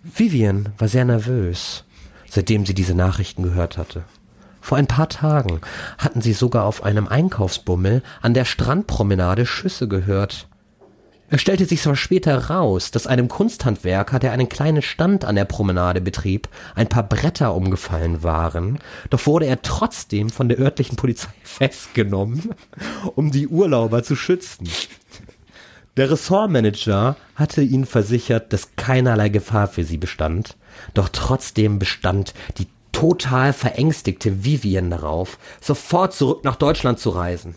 [0.02, 1.84] Vivian war sehr nervös,
[2.28, 4.04] seitdem sie diese Nachrichten gehört hatte.
[4.60, 5.60] Vor ein paar Tagen
[5.96, 10.48] hatten sie sogar auf einem Einkaufsbummel an der Strandpromenade Schüsse gehört.
[11.28, 15.44] Es stellte sich zwar später raus, dass einem Kunsthandwerker, der einen kleinen Stand an der
[15.44, 18.78] Promenade betrieb, ein paar Bretter umgefallen waren,
[19.10, 22.54] doch wurde er trotzdem von der örtlichen Polizei festgenommen,
[23.16, 24.68] um die Urlauber zu schützen.
[25.96, 30.56] Der Ressortmanager hatte ihnen versichert, dass keinerlei Gefahr für sie bestand,
[30.94, 37.56] doch trotzdem bestand die total verängstigte Vivian darauf, sofort zurück nach Deutschland zu reisen.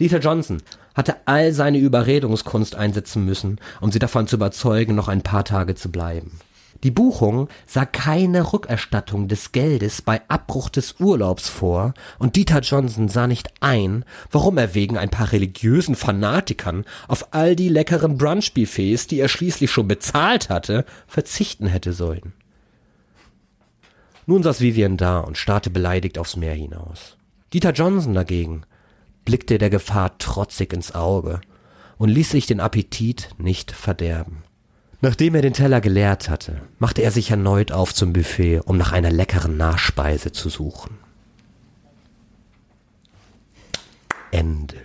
[0.00, 0.62] Dieter Johnson
[0.98, 5.76] hatte all seine Überredungskunst einsetzen müssen, um sie davon zu überzeugen, noch ein paar Tage
[5.76, 6.40] zu bleiben.
[6.82, 13.08] Die Buchung sah keine Rückerstattung des Geldes bei Abbruch des Urlaubs vor, und Dieter Johnson
[13.08, 19.06] sah nicht ein, warum er wegen ein paar religiösen Fanatikern auf all die leckeren Brunch-Buffets,
[19.06, 22.32] die er schließlich schon bezahlt hatte, verzichten hätte sollen.
[24.26, 27.16] Nun saß Vivian da und starrte beleidigt aufs Meer hinaus.
[27.52, 28.64] Dieter Johnson dagegen
[29.28, 31.42] blickte der Gefahr trotzig ins Auge
[31.98, 34.42] und ließ sich den Appetit nicht verderben.
[35.02, 38.92] Nachdem er den Teller geleert hatte, machte er sich erneut auf zum Buffet, um nach
[38.92, 40.96] einer leckeren Nachspeise zu suchen.
[44.30, 44.76] Ende.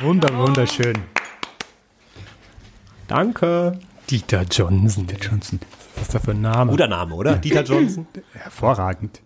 [0.00, 0.96] Wunder, wunderschön.
[3.08, 3.78] Danke.
[4.08, 5.06] Dieter Johnson.
[5.06, 5.60] Dieter Johnson.
[5.96, 6.70] Was ist das für ein Name?
[6.70, 7.36] Guter Name, oder?
[7.36, 8.06] Dieter Johnson.
[8.32, 9.20] Hervorragend.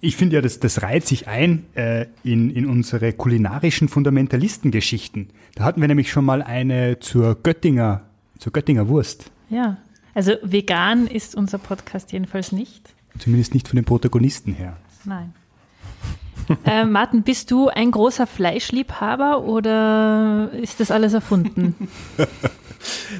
[0.00, 5.28] Ich finde ja, das, das reiht sich ein äh, in, in unsere kulinarischen Fundamentalistengeschichten.
[5.54, 8.02] Da hatten wir nämlich schon mal eine zur Göttinger,
[8.38, 9.30] zur Göttinger Wurst.
[9.50, 9.78] Ja.
[10.14, 12.94] Also vegan ist unser Podcast jedenfalls nicht.
[13.18, 14.76] Zumindest nicht von den Protagonisten her.
[15.04, 15.32] Nein.
[16.64, 21.74] äh, Martin, bist du ein großer Fleischliebhaber oder ist das alles erfunden?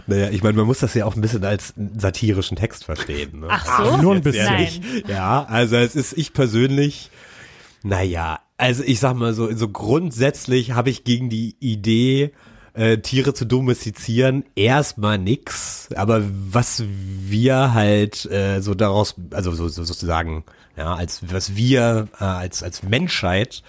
[0.07, 3.40] Naja, ich meine, man muss das ja auch ein bisschen als satirischen Text verstehen.
[3.40, 3.47] Ne?
[3.51, 3.97] Ach so?
[3.97, 4.47] nur ein bisschen.
[4.47, 4.81] ehrlich.
[5.07, 7.11] Ja, also es ist ich persönlich,
[7.83, 12.33] naja, also ich sag mal so, so grundsätzlich habe ich gegen die Idee,
[12.75, 15.88] äh, Tiere zu domestizieren, erstmal nix.
[15.94, 20.44] Aber was wir halt äh, so daraus, also so, so sozusagen,
[20.77, 23.62] ja, als was wir äh, als als Menschheit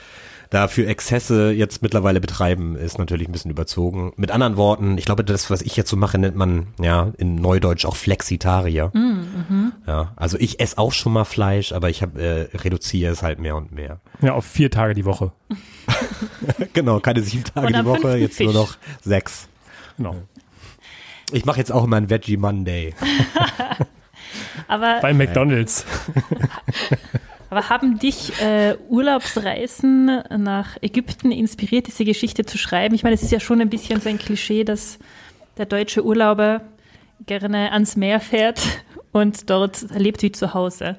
[0.50, 4.14] da für Exzesse jetzt mittlerweile betreiben, ist natürlich ein bisschen überzogen.
[4.16, 7.36] Mit anderen Worten, ich glaube, das, was ich jetzt so mache, nennt man ja in
[7.36, 8.92] Neudeutsch auch Flexitarier.
[9.86, 13.40] Ja, also ich esse auch schon mal Fleisch, aber ich hab, äh, reduziere es halt
[13.40, 14.00] mehr und mehr.
[14.22, 15.32] Ja, auf vier Tage die Woche.
[16.74, 18.60] genau, keine sieben Tage die Woche, jetzt nur Fisch.
[18.60, 19.48] noch sechs.
[19.98, 20.16] Genau.
[21.32, 22.96] Ich mache jetzt auch immer einen Veggie Monday.
[24.68, 25.86] Aber, Bei McDonalds.
[27.50, 32.96] aber haben dich äh, Urlaubsreisen nach Ägypten inspiriert, diese Geschichte zu schreiben?
[32.96, 35.00] Ich meine, es ist ja schon ein bisschen so ein Klischee, dass
[35.58, 36.62] der deutsche Urlauber
[37.26, 38.62] gerne ans Meer fährt
[39.12, 40.98] und dort lebt wie zu Hause.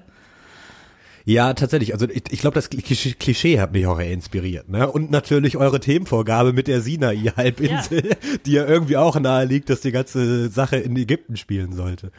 [1.25, 1.93] Ja, tatsächlich.
[1.93, 4.69] Also ich, ich glaube, das Klischee, hat mich auch eher inspiriert.
[4.69, 4.91] Ne?
[4.91, 9.93] Und natürlich eure Themenvorgabe mit der Sinai-Halbinsel, die ja irgendwie auch nahe liegt, dass die
[9.93, 12.11] ganze Sache in Ägypten spielen sollte.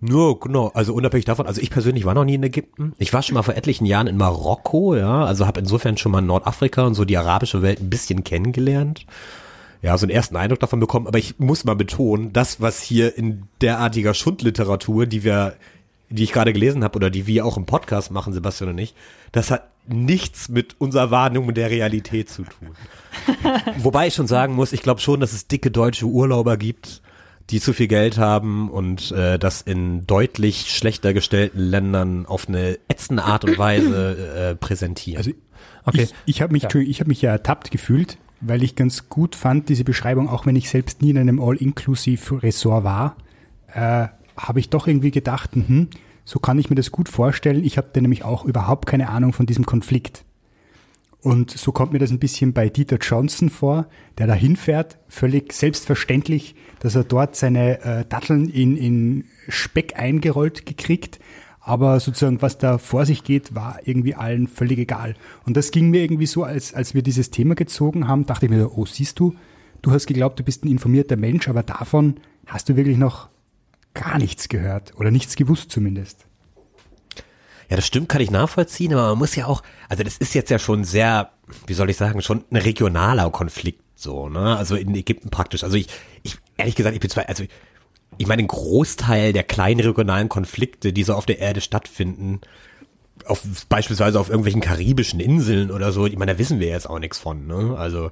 [0.00, 2.92] Nur, genau, also unabhängig davon, also ich persönlich war noch nie in Ägypten.
[2.98, 6.20] Ich war schon mal vor etlichen Jahren in Marokko, ja, also habe insofern schon mal
[6.20, 9.06] Nordafrika und so die arabische Welt ein bisschen kennengelernt.
[9.80, 13.16] Ja, so einen ersten Eindruck davon bekommen, aber ich muss mal betonen, das, was hier
[13.16, 15.54] in derartiger Schundliteratur, die wir
[16.10, 18.94] die ich gerade gelesen habe oder die wir auch im Podcast machen, Sebastian und ich,
[19.32, 22.70] das hat nichts mit unserer Wahrnehmung der Realität zu tun.
[23.78, 27.02] Wobei ich schon sagen muss, ich glaube schon, dass es dicke deutsche Urlauber gibt,
[27.50, 32.78] die zu viel Geld haben und äh, das in deutlich schlechter gestellten Ländern auf eine
[32.88, 35.18] ätzende Art und Weise äh, präsentieren.
[35.18, 35.30] Also
[35.88, 36.02] Okay.
[36.02, 36.74] Ich, ich habe mich, Ja.
[36.74, 38.18] Ich habe mich ja ertappt gefühlt.
[38.40, 42.84] weil ich ganz gut fand, diese Beschreibung, auch wenn ich selbst nie in einem All-Inclusive-Ressort
[42.84, 43.16] war,
[43.72, 45.88] äh, habe ich doch irgendwie gedacht, hm,
[46.24, 47.64] so kann ich mir das gut vorstellen.
[47.64, 50.24] Ich habe nämlich auch überhaupt keine Ahnung von diesem Konflikt.
[51.20, 53.86] Und so kommt mir das ein bisschen bei Dieter Johnson vor,
[54.18, 60.64] der da hinfährt, völlig selbstverständlich, dass er dort seine äh, Datteln in, in Speck eingerollt
[60.64, 61.18] gekriegt.
[61.60, 65.16] Aber sozusagen, was da vor sich geht, war irgendwie allen völlig egal.
[65.44, 68.52] Und das ging mir irgendwie so, als, als wir dieses Thema gezogen haben, dachte ich
[68.52, 69.34] mir, oh, siehst du,
[69.82, 73.28] du hast geglaubt, du bist ein informierter Mensch, aber davon hast du wirklich noch
[73.94, 76.26] gar nichts gehört oder nichts gewusst zumindest.
[77.68, 80.50] Ja, das stimmt, kann ich nachvollziehen, aber man muss ja auch, also das ist jetzt
[80.50, 81.32] ja schon sehr,
[81.66, 84.56] wie soll ich sagen, schon ein regionaler Konflikt so, ne?
[84.56, 85.64] Also in Ägypten praktisch.
[85.64, 85.88] Also ich,
[86.22, 87.44] ich ehrlich gesagt, ich bin zwar, also
[88.16, 92.40] ich meine, ein Großteil der kleinen regionalen Konflikte, die so auf der Erde stattfinden,
[93.26, 96.98] auf, beispielsweise auf irgendwelchen karibischen Inseln oder so, ich meine, da wissen wir jetzt auch
[96.98, 97.76] nichts von, ne?
[97.76, 98.10] Also,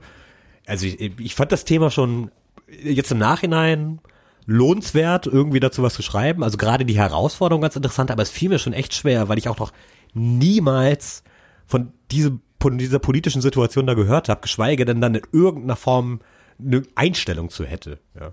[0.67, 2.31] also ich, ich fand das Thema schon
[2.69, 4.01] jetzt im Nachhinein
[4.47, 6.43] lohnenswert, irgendwie dazu was zu schreiben.
[6.43, 9.49] Also gerade die Herausforderung ganz interessant, aber es fiel mir schon echt schwer, weil ich
[9.49, 9.73] auch noch
[10.15, 11.25] niemals
[11.67, 16.21] von diese, von dieser politischen Situation da gehört habe, geschweige denn dann in irgendeiner Form
[16.59, 17.99] eine Einstellung zu hätte.
[18.19, 18.33] Ja.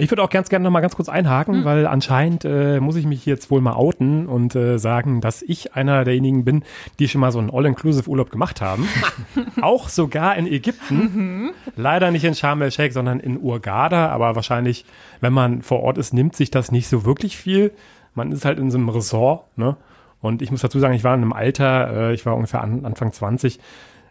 [0.00, 3.04] Ich würde auch ganz gerne noch mal ganz kurz einhaken, weil anscheinend äh, muss ich
[3.04, 6.64] mich jetzt wohl mal outen und äh, sagen, dass ich einer derjenigen bin,
[6.98, 8.88] die schon mal so einen All-Inclusive-Urlaub gemacht haben.
[9.60, 11.50] auch sogar in Ägypten.
[11.76, 14.08] Leider nicht in Sharm el-Sheikh, sondern in Urgada.
[14.08, 14.86] Aber wahrscheinlich,
[15.20, 17.70] wenn man vor Ort ist, nimmt sich das nicht so wirklich viel.
[18.14, 19.58] Man ist halt in so einem Resort.
[19.58, 19.76] Ne?
[20.22, 22.86] Und ich muss dazu sagen, ich war in einem Alter, äh, ich war ungefähr an,
[22.86, 23.60] Anfang 20,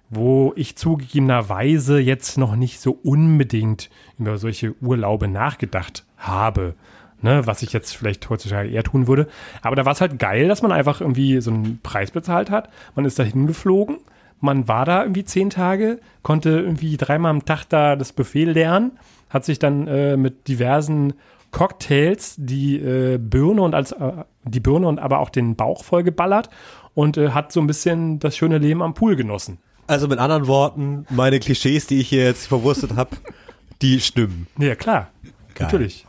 [0.10, 6.76] wo ich zugegebenerweise jetzt noch nicht so unbedingt über solche Urlaube nachgedacht habe.
[7.22, 9.28] Ne, was ich jetzt vielleicht heutzutage eher tun würde.
[9.62, 12.69] Aber da war es halt geil, dass man einfach irgendwie so einen Preis bezahlt hat.
[12.95, 13.98] Man ist da hingeflogen,
[14.39, 18.93] man war da irgendwie zehn Tage, konnte irgendwie dreimal am Tag da das Buffet lernen,
[19.30, 21.13] hat sich dann äh, mit diversen
[21.52, 24.12] Cocktails die äh, Birne und als äh,
[24.45, 26.50] die Birne und aber auch den Bauch vollgeballert
[26.93, 29.58] und äh, hat so ein bisschen das schöne Leben am Pool genossen.
[29.89, 33.17] Also mit anderen Worten, meine Klischees, die ich hier jetzt verwurstet habe,
[33.82, 34.45] die stimmen.
[34.60, 35.10] Ja, klar.
[35.56, 35.65] Geil.
[35.65, 36.06] Natürlich.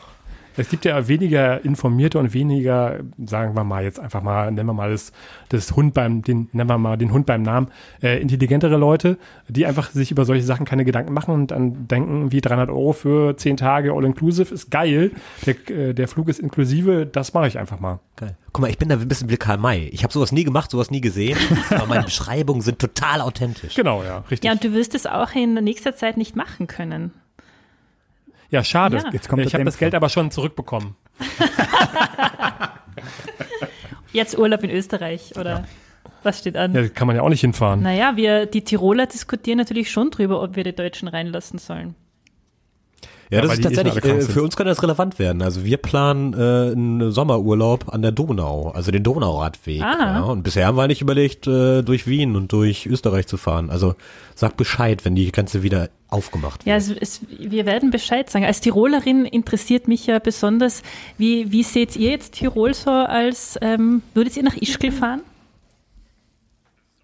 [0.60, 4.74] Es gibt ja weniger informierte und weniger, sagen wir mal jetzt einfach mal, nennen wir
[4.74, 5.12] mal das,
[5.48, 7.68] das Hund beim, den, nennen wir mal den Hund beim Namen,
[8.02, 9.16] äh, intelligentere Leute,
[9.48, 12.92] die einfach sich über solche Sachen keine Gedanken machen und dann denken, wie 300 Euro
[12.92, 15.12] für 10 Tage All-Inclusive ist geil,
[15.46, 18.00] der, äh, der Flug ist inklusive, das mache ich einfach mal.
[18.16, 18.36] Geil.
[18.52, 19.88] Guck mal, ich bin da ein bisschen wie Karl May.
[19.92, 21.38] Ich habe sowas nie gemacht, sowas nie gesehen,
[21.70, 23.74] aber meine Beschreibungen sind total authentisch.
[23.76, 24.44] Genau, ja, richtig.
[24.44, 27.12] Ja, und du wirst es auch in nächster Zeit nicht machen können.
[28.50, 28.98] Ja, schade.
[28.98, 29.10] Ja.
[29.12, 29.78] Jetzt kommt ich habe das.
[29.78, 30.96] Geld aber schon zurückbekommen.
[34.12, 35.64] Jetzt Urlaub in Österreich, oder?
[36.22, 36.74] Was steht an?
[36.74, 37.82] Ja, kann man ja auch nicht hinfahren.
[37.82, 41.94] Naja, wir, die Tiroler diskutieren natürlich schon drüber, ob wir die Deutschen reinlassen sollen.
[43.30, 45.40] Ja, das ist tatsächlich, äh, für uns kann das relevant werden.
[45.40, 49.82] Also wir planen äh, einen Sommerurlaub an der Donau, also den Donauradweg.
[49.82, 50.16] Ah.
[50.16, 53.70] Ja, und bisher haben wir nicht überlegt, äh, durch Wien und durch Österreich zu fahren.
[53.70, 53.94] Also
[54.34, 57.00] sag Bescheid, wenn die Grenze wieder aufgemacht Ja, wird.
[57.00, 58.44] es, wir werden Bescheid sagen.
[58.44, 60.82] Als Tirolerin interessiert mich ja besonders,
[61.16, 65.20] wie, wie seht ihr jetzt Tirol so als, ähm, würdet ihr nach Ischgl fahren?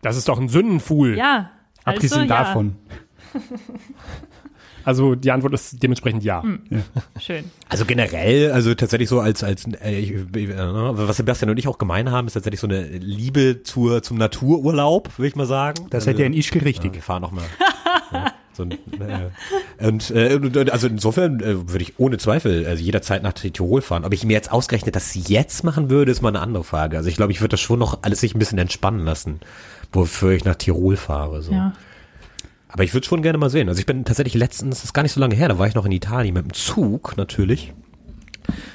[0.02, 1.16] Das ist doch ein Sündenfuhl.
[1.16, 1.50] Ja.
[1.84, 3.40] Abgesehen also, ja.
[4.86, 6.42] Also die Antwort ist dementsprechend ja.
[7.20, 7.44] Schön.
[7.68, 11.76] Also generell, also tatsächlich so als, als äh, ich- äh, was Sebastian und ich auch
[11.78, 15.86] gemein haben, ist tatsächlich so eine Liebe zur, zum Natururlaub, würde ich mal sagen.
[15.90, 16.94] Da also, seid ihr in Ischgl Ja, richtig.
[16.94, 17.44] wir fahren nochmal.
[18.12, 23.24] ja, so ein, äh, und, äh, also insofern äh, würde ich ohne Zweifel also jederzeit
[23.24, 24.04] nach Tirol fahren.
[24.04, 26.96] Ob ich mir jetzt ausgerechnet das jetzt machen würde, ist mal eine andere Frage.
[26.96, 29.40] Also ich glaube, ich würde das schon noch alles sich ein bisschen entspannen lassen,
[29.92, 31.42] wofür ich nach Tirol fahre.
[31.42, 31.50] So.
[31.52, 31.72] Ja.
[32.76, 33.70] Aber ich würde schon gerne mal sehen.
[33.70, 35.74] Also ich bin tatsächlich letztens, das ist gar nicht so lange her, da war ich
[35.74, 37.72] noch in Italien mit dem Zug natürlich.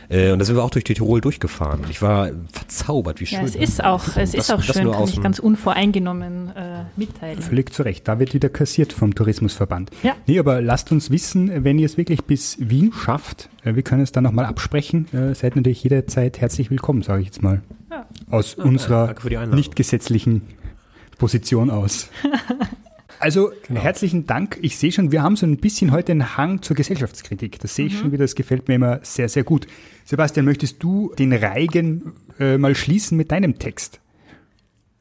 [0.10, 1.82] Äh, und da sind wir auch durch die Tirol durchgefahren.
[1.82, 3.42] Und ich war verzaubert, wie schön.
[3.42, 6.50] Ja, es ist auch, es Das- ist auch das schön, kann aus ich ganz unvoreingenommen
[6.56, 7.40] äh, mitteilen.
[7.44, 8.08] Völlig zu Recht.
[8.08, 9.92] Da wird wieder kassiert vom Tourismusverband.
[10.02, 10.16] Ja.
[10.26, 13.50] Nee, aber lasst uns wissen, wenn ihr es wirklich bis Wien schafft.
[13.64, 15.06] äh, Wir können es dann nochmal absprechen.
[15.14, 17.62] Äh, Seid natürlich jederzeit herzlich willkommen, sage ich jetzt mal.
[17.92, 18.08] Ja.
[18.32, 19.58] Aus unserer danke für die Einladung.
[19.60, 20.42] nicht gesetzlichen
[21.20, 22.10] Position aus.
[23.22, 24.58] Also herzlichen Dank.
[24.64, 27.60] Ich sehe schon, wir haben so ein bisschen heute einen Hang zur Gesellschaftskritik.
[27.60, 29.68] Das sehe ich schon wieder, das gefällt mir immer sehr, sehr gut.
[30.06, 34.00] Sebastian, möchtest du den Reigen äh, mal schließen mit deinem Text?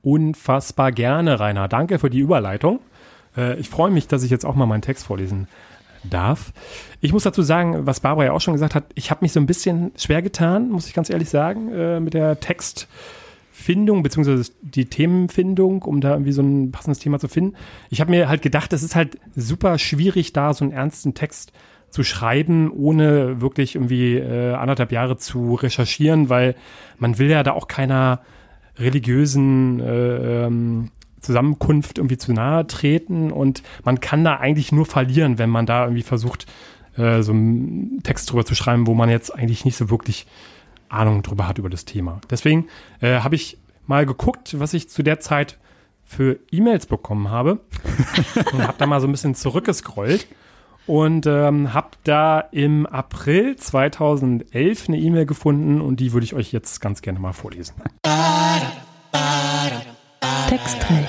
[0.02, 1.66] Unfassbar gerne, Rainer.
[1.66, 2.80] Danke für die Überleitung.
[3.38, 5.48] Äh, ich freue mich, dass ich jetzt auch mal meinen Text vorlesen
[6.04, 6.52] darf.
[7.00, 9.40] Ich muss dazu sagen, was Barbara ja auch schon gesagt hat, ich habe mich so
[9.40, 12.38] ein bisschen schwer getan, muss ich ganz ehrlich sagen, äh, mit der
[13.60, 17.54] Findung, beziehungsweise die Themenfindung, um da irgendwie so ein passendes Thema zu finden.
[17.90, 21.52] Ich habe mir halt gedacht, es ist halt super schwierig, da so einen ernsten Text
[21.90, 26.54] zu schreiben, ohne wirklich irgendwie äh, anderthalb Jahre zu recherchieren, weil
[26.98, 28.20] man will ja da auch keiner
[28.78, 30.90] religiösen äh, ähm,
[31.20, 35.84] Zusammenkunft irgendwie zu nahe treten und man kann da eigentlich nur verlieren, wenn man da
[35.84, 36.46] irgendwie versucht,
[36.96, 40.26] äh, so einen Text drüber zu schreiben, wo man jetzt eigentlich nicht so wirklich
[40.90, 42.20] Ahnung drüber hat über das Thema.
[42.30, 42.68] Deswegen
[43.00, 45.58] äh, habe ich mal geguckt, was ich zu der Zeit
[46.04, 47.60] für E-Mails bekommen habe
[48.52, 50.26] und habe da mal so ein bisschen zurückgescrollt
[50.86, 56.52] und ähm, habe da im April 2011 eine E-Mail gefunden und die würde ich euch
[56.52, 57.76] jetzt ganz gerne mal vorlesen.
[60.48, 61.06] Textteil.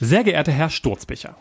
[0.00, 1.36] Sehr geehrter Herr Sturzbecher,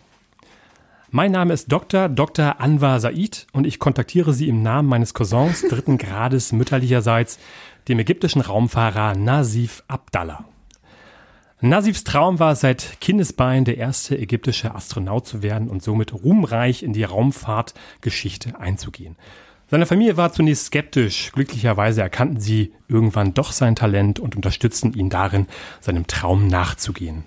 [1.10, 2.10] mein Name ist Dr.
[2.10, 2.60] Dr.
[2.60, 7.40] Anwar Said und ich kontaktiere Sie im Namen meines Cousins dritten Grades mütterlicherseits,
[7.88, 10.46] dem ägyptischen Raumfahrer Nasif Abdallah.
[11.60, 16.94] Nasifs Traum war seit Kindesbein der erste ägyptische Astronaut zu werden und somit ruhmreich in
[16.94, 19.16] die Raumfahrtgeschichte einzugehen.
[19.70, 25.10] Seine Familie war zunächst skeptisch, glücklicherweise erkannten sie irgendwann doch sein Talent und unterstützten ihn
[25.10, 25.48] darin,
[25.80, 27.24] seinem Traum nachzugehen.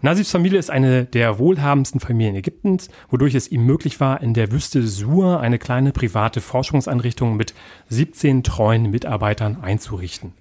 [0.00, 4.52] Nasifs Familie ist eine der wohlhabendsten Familien Ägyptens, wodurch es ihm möglich war, in der
[4.52, 7.52] Wüste Sur eine kleine private Forschungseinrichtung mit
[7.88, 10.34] 17 treuen Mitarbeitern einzurichten.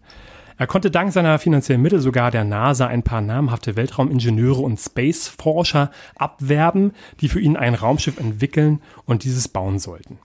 [0.60, 5.90] Er konnte dank seiner finanziellen Mittel sogar der NASA ein paar namhafte Weltraumingenieure und Spaceforscher
[6.16, 6.92] abwerben,
[7.22, 10.20] die für ihn ein Raumschiff entwickeln und dieses bauen sollten.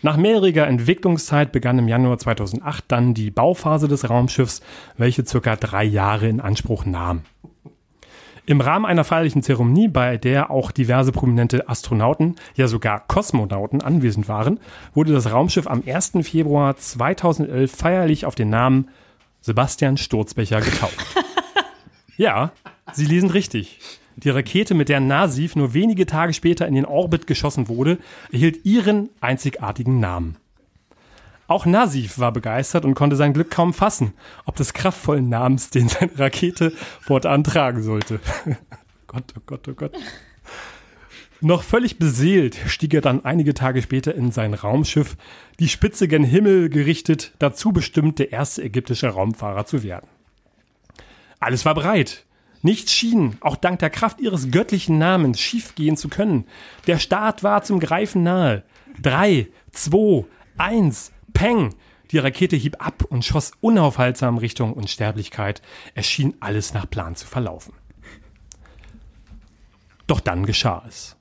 [0.00, 4.62] Nach mehrjähriger Entwicklungszeit begann im Januar 2008 dann die Bauphase des Raumschiffs,
[4.96, 7.22] welche circa drei Jahre in Anspruch nahm.
[8.48, 14.28] Im Rahmen einer feierlichen Zeremonie, bei der auch diverse prominente Astronauten, ja sogar Kosmonauten anwesend
[14.28, 14.60] waren,
[14.94, 16.12] wurde das Raumschiff am 1.
[16.22, 18.88] Februar 2011 feierlich auf den Namen
[19.40, 21.04] Sebastian Sturzbecher getauft.
[22.16, 22.52] ja,
[22.92, 23.80] Sie lesen richtig.
[24.14, 27.98] Die Rakete, mit der Nasif nur wenige Tage später in den Orbit geschossen wurde,
[28.30, 30.36] erhielt ihren einzigartigen Namen.
[31.48, 34.12] Auch Nasif war begeistert und konnte sein Glück kaum fassen,
[34.44, 38.20] ob des kraftvollen Namens, den seine Rakete fortan tragen sollte.
[39.06, 39.92] Gott, oh Gott, oh Gott.
[41.40, 45.16] Noch völlig beseelt stieg er dann einige Tage später in sein Raumschiff,
[45.60, 50.08] die Spitze gen Himmel gerichtet, dazu bestimmt, der erste ägyptische Raumfahrer zu werden.
[51.38, 52.24] Alles war bereit.
[52.62, 56.46] Nichts schien, auch dank der Kraft ihres göttlichen Namens, schiefgehen zu können.
[56.86, 58.64] Der Start war zum Greifen nahe.
[59.00, 60.24] Drei, zwei,
[60.56, 61.74] eins, Peng!
[62.12, 65.60] Die Rakete hieb ab und schoss unaufhaltsam Richtung Unsterblichkeit.
[65.94, 67.74] Es schien alles nach Plan zu verlaufen.
[70.06, 71.16] Doch dann geschah es.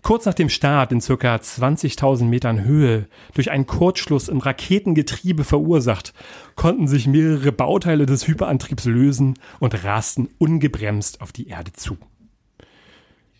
[0.00, 6.14] Kurz nach dem Start in circa 20.000 Metern Höhe, durch einen Kurzschluss im Raketengetriebe verursacht,
[6.56, 11.98] konnten sich mehrere Bauteile des Hyperantriebs lösen und rasten ungebremst auf die Erde zu.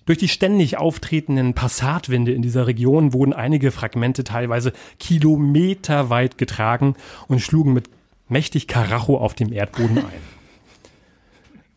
[0.04, 6.94] Durch die ständig auftretenden Passatwinde in dieser Region wurden einige Fragmente teilweise kilometerweit getragen
[7.28, 7.88] und schlugen mit
[8.28, 10.32] mächtig Karacho auf dem Erdboden ein.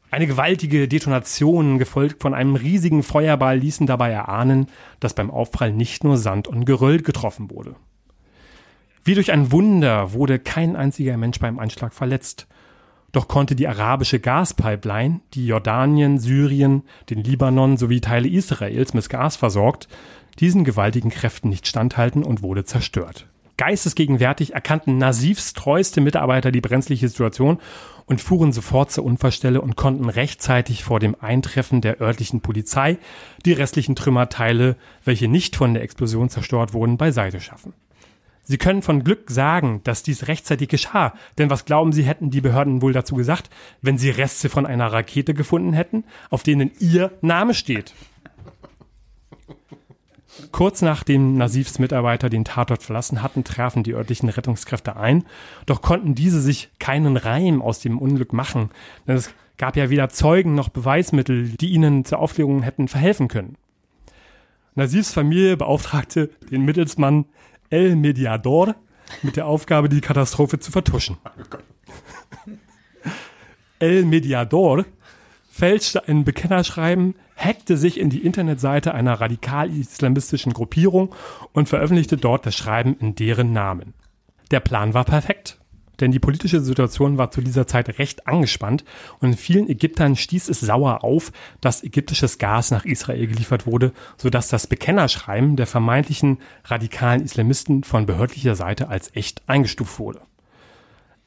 [0.09, 4.67] Eine gewaltige Detonation, gefolgt von einem riesigen Feuerball, ließen dabei erahnen,
[5.01, 7.75] dass beim Aufprall nicht nur Sand und Geröll getroffen wurde.
[9.03, 12.47] Wie durch ein Wunder wurde kein einziger Mensch beim Einschlag verletzt.
[13.15, 19.37] Doch konnte die arabische Gaspipeline, die Jordanien, Syrien, den Libanon sowie Teile Israels mit Gas
[19.37, 19.87] versorgt,
[20.39, 23.27] diesen gewaltigen Kräften nicht standhalten und wurde zerstört.
[23.55, 27.59] Geistesgegenwärtig erkannten Nasifs treueste Mitarbeiter die brenzliche Situation
[28.05, 32.97] und fuhren sofort zur Unfallstelle und konnten rechtzeitig vor dem Eintreffen der örtlichen Polizei
[33.45, 37.71] die restlichen Trümmerteile, welche nicht von der Explosion zerstört wurden, beiseite schaffen.
[38.47, 42.41] Sie können von Glück sagen, dass dies rechtzeitig geschah, denn was glauben Sie, hätten die
[42.41, 43.49] Behörden wohl dazu gesagt,
[43.81, 47.93] wenn sie Reste von einer Rakete gefunden hätten, auf denen Ihr Name steht?
[50.51, 55.23] Kurz nachdem Nasifs Mitarbeiter den Tatort verlassen hatten, trafen die örtlichen Rettungskräfte ein,
[55.65, 58.69] doch konnten diese sich keinen Reim aus dem Unglück machen,
[59.07, 63.57] denn es gab ja weder Zeugen noch Beweismittel, die ihnen zur Aufklärung hätten verhelfen können.
[64.75, 67.25] Nasifs Familie beauftragte den Mittelsmann
[67.69, 68.75] El Mediador
[69.21, 71.17] mit der Aufgabe, die Katastrophe zu vertuschen.
[73.79, 74.85] El Mediador
[75.49, 81.13] fälschte ein Bekennerschreiben, hackte sich in die Internetseite einer radikal-islamistischen Gruppierung
[81.53, 83.93] und veröffentlichte dort das Schreiben in deren Namen.
[84.51, 85.59] Der Plan war perfekt
[85.99, 88.83] denn die politische Situation war zu dieser Zeit recht angespannt
[89.19, 91.31] und in vielen Ägyptern stieß es sauer auf,
[91.61, 98.05] dass ägyptisches Gas nach Israel geliefert wurde, sodass das Bekennerschreiben der vermeintlichen radikalen Islamisten von
[98.05, 100.21] behördlicher Seite als echt eingestuft wurde.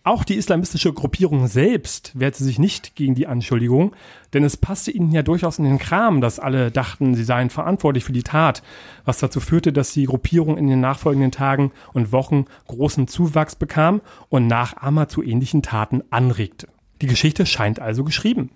[0.08, 3.94] Auch die islamistische Gruppierung selbst wehrte sich nicht gegen die Anschuldigung,
[4.32, 8.04] denn es passte ihnen ja durchaus in den Kram, dass alle dachten, sie seien verantwortlich
[8.04, 8.62] für die Tat,
[9.04, 14.00] was dazu führte, dass die Gruppierung in den nachfolgenden Tagen und Wochen großen Zuwachs bekam
[14.30, 16.68] und Nachahmer zu ähnlichen Taten anregte.
[17.02, 18.48] Die Geschichte scheint also geschrieben.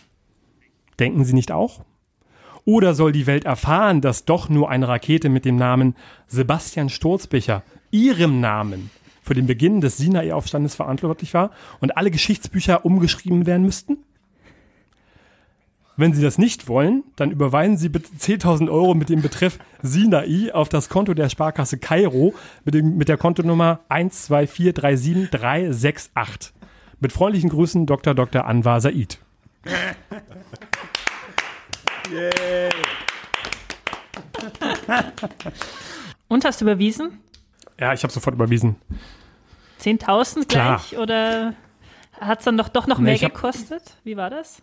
[1.00, 1.82] Denken Sie nicht auch?
[2.64, 5.96] Oder soll die Welt erfahren, dass doch nur eine Rakete mit dem Namen
[6.28, 8.88] Sebastian Sturzbecher, Ihrem Namen,
[9.22, 13.98] für den Beginn des Sinai-Aufstandes verantwortlich war und alle Geschichtsbücher umgeschrieben werden müssten?
[15.96, 20.52] Wenn Sie das nicht wollen, dann überweisen Sie bitte 10.000 Euro mit dem Betreff Sinai
[20.52, 26.50] auf das Konto der Sparkasse Kairo mit, dem, mit der Kontonummer 12437368.
[26.98, 28.14] Mit freundlichen Grüßen Dr.
[28.14, 28.46] Dr.
[28.46, 29.18] Anwar Said.
[36.28, 37.18] Und hast du überwiesen?
[37.82, 38.76] Ja, ich habe sofort überwiesen.
[39.80, 40.76] 10.000 Klar.
[40.88, 40.98] gleich?
[41.00, 41.54] Oder
[42.20, 43.96] hat es dann doch, doch noch Nee, mehr hab- gekostet?
[44.04, 44.62] Wie war das?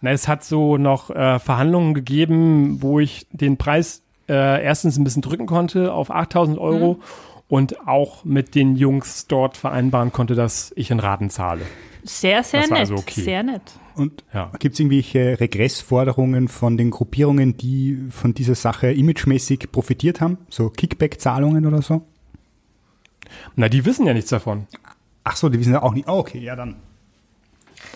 [0.00, 5.04] Na, es hat so noch äh, Verhandlungen gegeben, wo ich den Preis äh, erstens ein
[5.04, 7.00] bisschen drücken konnte auf 8000 Euro
[7.48, 11.62] und auch mit den Jungs dort vereinbaren konnte, dass ich in Raten zahle.
[12.04, 12.90] Sehr, sehr Das war nett.
[12.90, 13.20] also okay.
[13.22, 13.62] Sehr nett.
[13.94, 14.50] Und Ja.
[14.58, 20.38] gibt es irgendwelche Regressforderungen von den Gruppierungen, die von dieser Sache imagemäßig profitiert haben?
[20.48, 22.02] So Kickback-Zahlungen oder so?
[23.56, 24.66] Na, die wissen ja nichts davon.
[25.24, 26.08] Ach so, die wissen ja auch nicht.
[26.08, 26.76] Oh, okay, ja dann.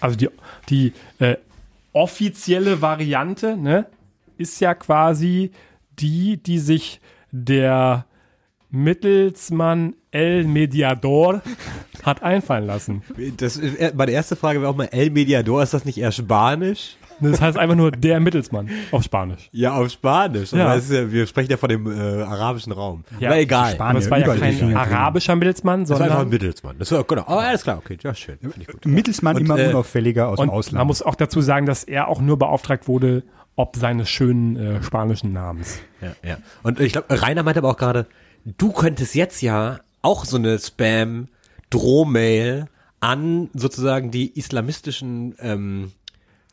[0.01, 0.28] Also die,
[0.68, 1.37] die äh,
[1.93, 3.87] offizielle Variante ne,
[4.37, 5.51] ist ja quasi
[5.99, 8.05] die, die sich der
[8.70, 11.43] Mittelsmann El Mediador
[12.03, 13.03] hat einfallen lassen.
[13.39, 16.97] Das, äh, meine erste Frage wäre auch mal, El Mediador, ist das nicht eher Spanisch?
[17.20, 19.48] Das heißt einfach nur der Mittelsmann auf Spanisch.
[19.52, 20.52] Ja, auf Spanisch.
[20.52, 20.74] Ja.
[20.74, 23.04] Das ist ja, wir sprechen ja von dem äh, arabischen Raum.
[23.18, 23.74] Ja, Aber egal.
[23.74, 26.76] Spanier, Aber es war ja kein arabischer Mittelsmann, Das war einfach ein sondern Mittelsmann.
[26.78, 27.24] Das war, genau.
[27.26, 27.96] Oh, alles klar, okay.
[28.02, 28.38] Ja, schön.
[28.38, 28.84] Finde ich gut.
[28.84, 30.78] Mittelsmann Und, immer äh, unauffälliger aus dem Ausland.
[30.78, 33.22] man muss auch dazu sagen, dass er auch nur beauftragt wurde,
[33.56, 35.78] ob seines schönen äh, spanischen Namens.
[36.02, 36.36] Ja, ja.
[36.62, 38.06] Und ich glaube, Rainer meinte aber auch gerade,
[38.44, 42.66] du könntest jetzt ja auch so eine Spam-Drohmail
[43.00, 45.92] an sozusagen die islamistischen ähm,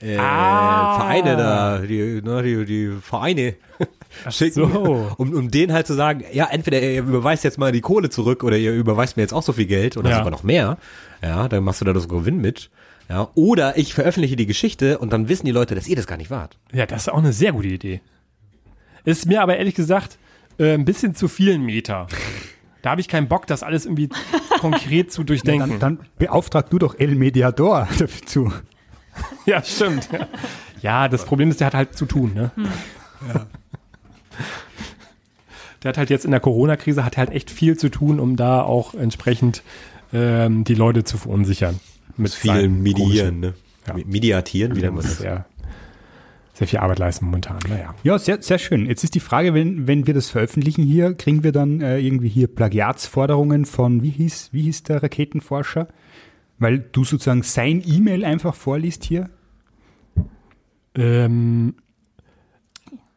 [0.04, 0.95] äh, Ah.
[0.99, 3.56] Vereine da, die, ne, die, die Vereine
[4.30, 5.10] schicken, so.
[5.18, 8.43] um, um denen halt zu sagen, ja, entweder ihr überweist jetzt mal die Kohle zurück
[8.43, 10.18] oder ihr überweist mir jetzt auch so viel Geld oder Ja.
[10.18, 10.78] sogar noch mehr.
[11.22, 12.70] Ja, dann machst du da das Gewinn mit.
[13.10, 16.18] Ja, oder ich veröffentliche die Geschichte und dann wissen die Leute, dass ihr das gar
[16.18, 16.58] nicht wart.
[16.72, 18.01] Ja, das ist auch eine sehr gute Idee.
[19.06, 20.18] Ist mir aber ehrlich gesagt
[20.58, 22.08] äh, ein bisschen zu viel Meter.
[22.82, 24.10] Da habe ich keinen Bock, das alles irgendwie
[24.60, 25.80] konkret zu durchdenken.
[25.80, 28.51] dann, dann beauftrag du doch El Mediador dazu.
[29.45, 30.09] Ja, stimmt.
[30.11, 30.28] Ja.
[30.82, 32.34] ja, das Problem ist, der hat halt zu tun.
[32.34, 32.51] Ne?
[35.84, 38.61] Der hat halt jetzt in der Corona-Krise hat halt echt viel zu tun, um da
[38.61, 39.64] auch entsprechend
[40.14, 41.80] ähm, die Leute zu verunsichern.
[42.16, 43.53] Mit Viel mediieren, ne?
[43.88, 43.95] Ja.
[44.05, 45.18] Mediatieren, wie man das?
[45.18, 45.45] sehr,
[46.53, 47.57] sehr viel Arbeit leisten momentan.
[47.68, 47.93] Naja.
[48.03, 48.86] Ja, sehr, sehr schön.
[48.86, 52.30] Jetzt ist die Frage, wenn, wenn wir das veröffentlichen hier, kriegen wir dann äh, irgendwie
[52.30, 55.88] hier Plagiatsforderungen von, wie hieß, wie hieß der Raketenforscher?
[56.60, 59.30] Weil du sozusagen sein E-Mail einfach vorliest hier?
[60.95, 61.76] Ähm,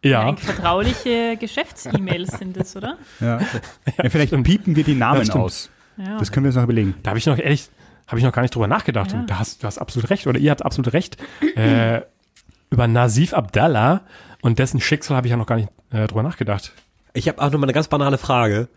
[0.02, 2.98] ja, Eigentlich vertrauliche Geschäfts-E-Mails sind es, oder?
[3.20, 3.40] Ja.
[4.02, 5.44] ja vielleicht piepen wir die Namen stimmt.
[5.44, 5.70] aus.
[5.96, 6.18] Ja.
[6.18, 6.94] Das können wir uns noch überlegen.
[7.02, 7.68] da habe ich noch ehrlich,
[8.06, 9.12] habe ich noch gar nicht drüber nachgedacht.
[9.12, 9.20] Ja.
[9.20, 11.16] Und da hast, du hast absolut recht, oder ihr habt absolut recht.
[11.56, 12.02] äh,
[12.70, 14.02] über Nasif Abdallah
[14.42, 16.72] und dessen Schicksal habe ich ja noch gar nicht äh, drüber nachgedacht.
[17.12, 18.68] Ich habe auch noch mal eine ganz banale Frage.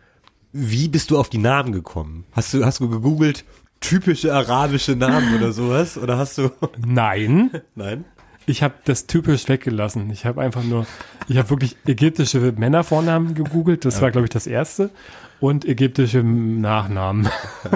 [0.52, 2.26] Wie bist du auf die Namen gekommen?
[2.32, 3.46] Hast du, hast du gegoogelt
[3.80, 5.98] typische arabische Namen oder sowas?
[5.98, 6.52] Oder hast du,
[6.86, 8.06] Nein, nein?
[8.50, 10.10] ich habe das typisch weggelassen.
[10.12, 10.86] Ich habe einfach nur,
[11.28, 13.86] ich habe wirklich ägyptische Männervornamen gegoogelt.
[13.86, 14.90] Das war, glaube ich, das erste.
[15.40, 17.30] Und ägyptische Nachnamen.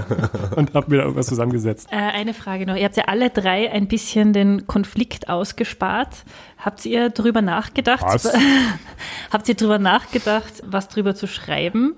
[0.56, 1.88] und habe mir da irgendwas zusammengesetzt.
[1.92, 2.76] Äh, eine Frage noch.
[2.76, 6.26] Ihr habt ja alle drei ein bisschen den Konflikt ausgespart.
[6.58, 8.04] Habt ihr drüber nachgedacht?
[8.04, 8.34] Was?
[9.32, 11.96] habt ihr drüber nachgedacht, was drüber zu schreiben?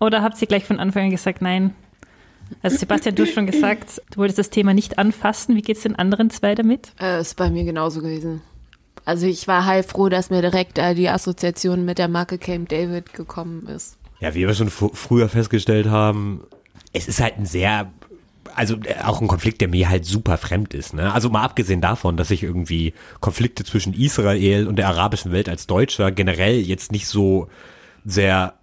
[0.00, 1.74] Oder habt ihr gleich von Anfang an gesagt, nein?
[2.62, 5.56] Also Sebastian, du hast schon gesagt, du wolltest das Thema nicht anfassen.
[5.56, 6.92] Wie geht's den anderen zwei damit?
[7.00, 8.42] Äh, ist bei mir genauso gewesen.
[9.04, 13.12] Also ich war heilfroh, dass mir direkt äh, die Assoziation mit der Marke Camp David
[13.12, 13.98] gekommen ist.
[14.20, 16.40] Ja, wie wir schon fr- früher festgestellt haben,
[16.92, 17.92] es ist halt ein sehr,
[18.54, 20.94] also äh, auch ein Konflikt, der mir halt super fremd ist.
[20.94, 21.12] Ne?
[21.12, 25.66] Also mal abgesehen davon, dass ich irgendwie Konflikte zwischen Israel und der arabischen Welt als
[25.66, 27.48] Deutscher generell jetzt nicht so
[28.04, 28.54] sehr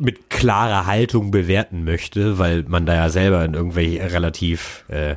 [0.00, 5.16] mit klarer Haltung bewerten möchte, weil man da ja selber in irgendwelche relativ, äh,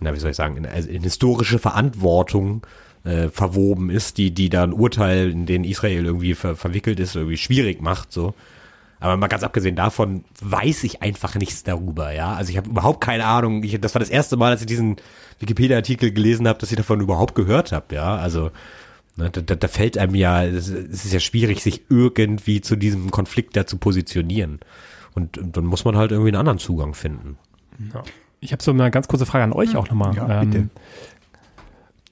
[0.00, 2.64] na wie soll ich sagen, in, also in historische Verantwortung
[3.04, 7.16] äh, verwoben ist, die die da ein Urteil, in den Israel irgendwie ver verwickelt ist,
[7.16, 8.12] irgendwie schwierig macht.
[8.12, 8.34] So
[9.00, 12.34] Aber mal ganz abgesehen davon weiß ich einfach nichts darüber, ja.
[12.34, 13.62] Also ich habe überhaupt keine Ahnung.
[13.64, 14.96] Ich, das war das erste Mal, dass ich diesen
[15.40, 18.16] Wikipedia-Artikel gelesen habe, dass ich davon überhaupt gehört habe, ja.
[18.16, 18.50] Also
[19.16, 23.56] da, da, da fällt einem ja, es ist ja schwierig, sich irgendwie zu diesem Konflikt
[23.56, 24.60] da zu positionieren.
[25.14, 27.38] Und, und dann muss man halt irgendwie einen anderen Zugang finden.
[27.94, 28.02] Ja.
[28.40, 30.14] Ich habe so eine ganz kurze Frage an euch auch nochmal.
[30.14, 30.58] Ja, bitte.
[30.58, 30.70] Ähm,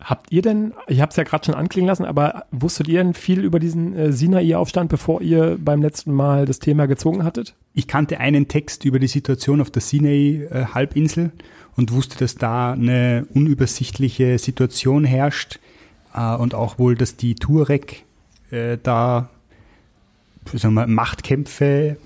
[0.01, 3.13] habt ihr denn, ich habe es ja gerade schon anklingen lassen, aber wusstet ihr denn
[3.13, 7.55] viel über diesen äh, Sinai-Aufstand, bevor ihr beim letzten Mal das Thema gezogen hattet?
[7.75, 11.33] Ich kannte einen Text über die Situation auf der Sinai-Halbinsel
[11.77, 15.59] und wusste, dass da eine unübersichtliche Situation herrscht
[16.15, 18.05] äh, und auch wohl, dass die Tuareg
[18.51, 19.29] äh, da
[20.53, 21.97] sagen wir, Machtkämpfe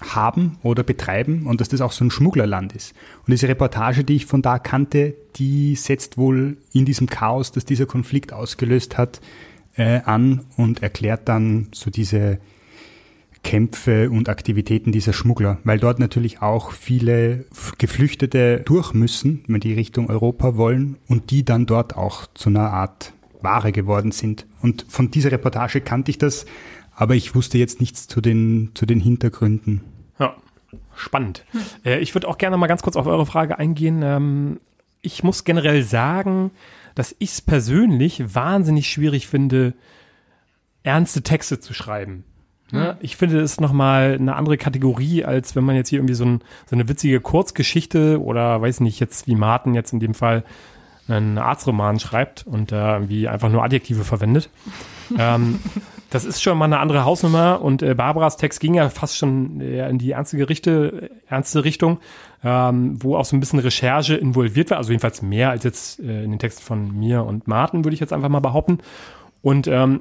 [0.00, 2.94] haben oder betreiben und dass das auch so ein Schmugglerland ist.
[3.26, 7.64] Und diese Reportage, die ich von da kannte, die setzt wohl in diesem Chaos, das
[7.64, 9.20] dieser Konflikt ausgelöst hat,
[9.76, 12.38] äh, an und erklärt dann so diese
[13.42, 17.44] Kämpfe und Aktivitäten dieser Schmuggler, weil dort natürlich auch viele
[17.78, 22.72] Geflüchtete durch müssen, wenn die Richtung Europa wollen und die dann dort auch zu einer
[22.72, 24.46] Art Ware geworden sind.
[24.62, 26.46] Und von dieser Reportage kannte ich das,
[26.94, 29.82] aber ich wusste jetzt nichts zu den, zu den Hintergründen.
[30.18, 30.36] Ja,
[30.96, 31.44] spannend.
[31.84, 34.02] Äh, ich würde auch gerne mal ganz kurz auf eure Frage eingehen.
[34.02, 34.60] Ähm,
[35.00, 36.50] ich muss generell sagen,
[36.94, 39.74] dass ich es persönlich wahnsinnig schwierig finde,
[40.82, 42.24] ernste Texte zu schreiben.
[42.70, 42.98] Ne?
[43.00, 46.24] Ich finde, das ist nochmal eine andere Kategorie, als wenn man jetzt hier irgendwie so,
[46.24, 50.44] ein, so eine witzige Kurzgeschichte oder weiß nicht, jetzt wie Martin jetzt in dem Fall
[51.08, 54.50] einen Arztroman schreibt und da irgendwie einfach nur Adjektive verwendet.
[55.18, 55.58] ähm,
[56.10, 59.60] das ist schon mal eine andere Hausnummer und äh, Barbaras Text ging ja fast schon
[59.60, 61.98] äh, in die ernste, Gerichte, ernste Richtung,
[62.42, 66.24] ähm, wo auch so ein bisschen Recherche involviert war, also jedenfalls mehr als jetzt äh,
[66.24, 68.78] in den Texten von mir und Martin, würde ich jetzt einfach mal behaupten.
[69.42, 70.00] Und ähm,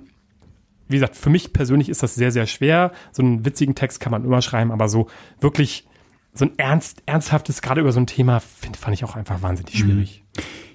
[0.88, 2.92] wie gesagt, für mich persönlich ist das sehr, sehr schwer.
[3.12, 5.08] So einen witzigen Text kann man immer schreiben, aber so
[5.42, 5.87] wirklich
[6.38, 9.78] so ein ernst, ernsthaftes, gerade über so ein Thema, find, fand ich auch einfach wahnsinnig
[9.78, 10.24] schwierig.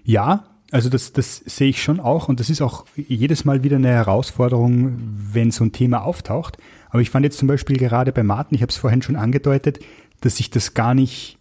[0.05, 3.77] Ja, also das, das sehe ich schon auch und das ist auch jedes Mal wieder
[3.77, 6.57] eine Herausforderung, wenn so ein Thema auftaucht.
[6.89, 9.81] Aber ich fand jetzt zum Beispiel gerade bei Martin, ich habe es vorhin schon angedeutet,
[10.23, 11.39] dass sich das gar nicht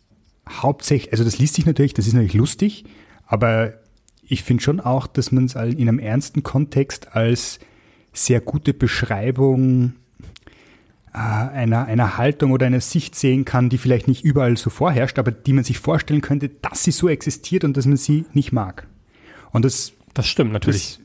[0.50, 2.86] hauptsächlich, also das liest sich natürlich, das ist natürlich lustig,
[3.26, 3.74] aber
[4.24, 7.60] ich finde schon auch, dass man es in einem ernsten Kontext als
[8.14, 9.94] sehr gute Beschreibung
[11.14, 15.32] einer, einer Haltung oder einer Sicht sehen kann, die vielleicht nicht überall so vorherrscht, aber
[15.32, 18.88] die man sich vorstellen könnte, dass sie so existiert und dass man sie nicht mag.
[19.52, 21.00] Und das, Das stimmt natürlich.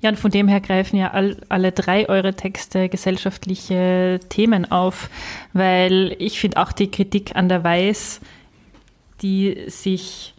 [0.00, 5.08] Ja, und von dem her greifen ja all, alle drei eure Texte gesellschaftliche Themen auf,
[5.52, 8.20] weil ich finde auch die Kritik an der Weiß,
[9.22, 10.34] die sich,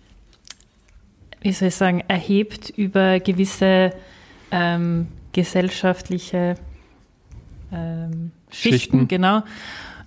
[1.42, 3.94] wie soll ich sagen, erhebt über gewisse
[4.52, 6.56] ähm, gesellschaftliche
[7.74, 9.08] ähm, Schichten, Schichten.
[9.08, 9.44] genau.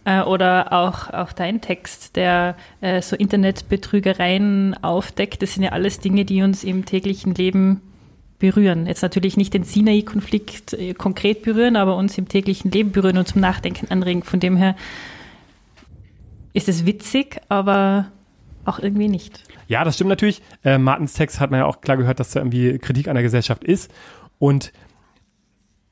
[0.04, 5.42] Äh, oder auch, auch dein Text, der äh, so Internetbetrügereien aufdeckt.
[5.42, 7.82] Das sind ja alles Dinge, die uns im täglichen Leben
[8.38, 8.86] berühren.
[8.86, 13.26] Jetzt natürlich nicht den Sinai-Konflikt äh, konkret berühren, aber uns im täglichen Leben berühren und
[13.26, 14.22] zum Nachdenken anregen.
[14.22, 14.76] Von dem her
[16.52, 18.06] ist es witzig, aber
[18.64, 19.42] auch irgendwie nicht.
[19.68, 20.42] Ja, das stimmt natürlich.
[20.64, 23.22] Äh, Martins Text hat man ja auch klar gehört, dass da irgendwie Kritik an der
[23.22, 23.92] Gesellschaft ist.
[24.38, 24.72] Und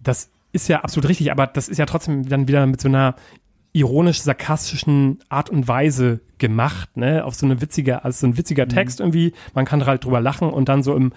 [0.01, 3.17] das ist ja absolut richtig, aber das ist ja trotzdem dann wieder mit so einer
[3.73, 7.25] ironisch-sarkastischen Art und Weise gemacht, ne?
[7.25, 9.33] Auf so eine witzige, also so ein witziger Text irgendwie.
[9.53, 11.13] Man kann halt drüber lachen und dann so im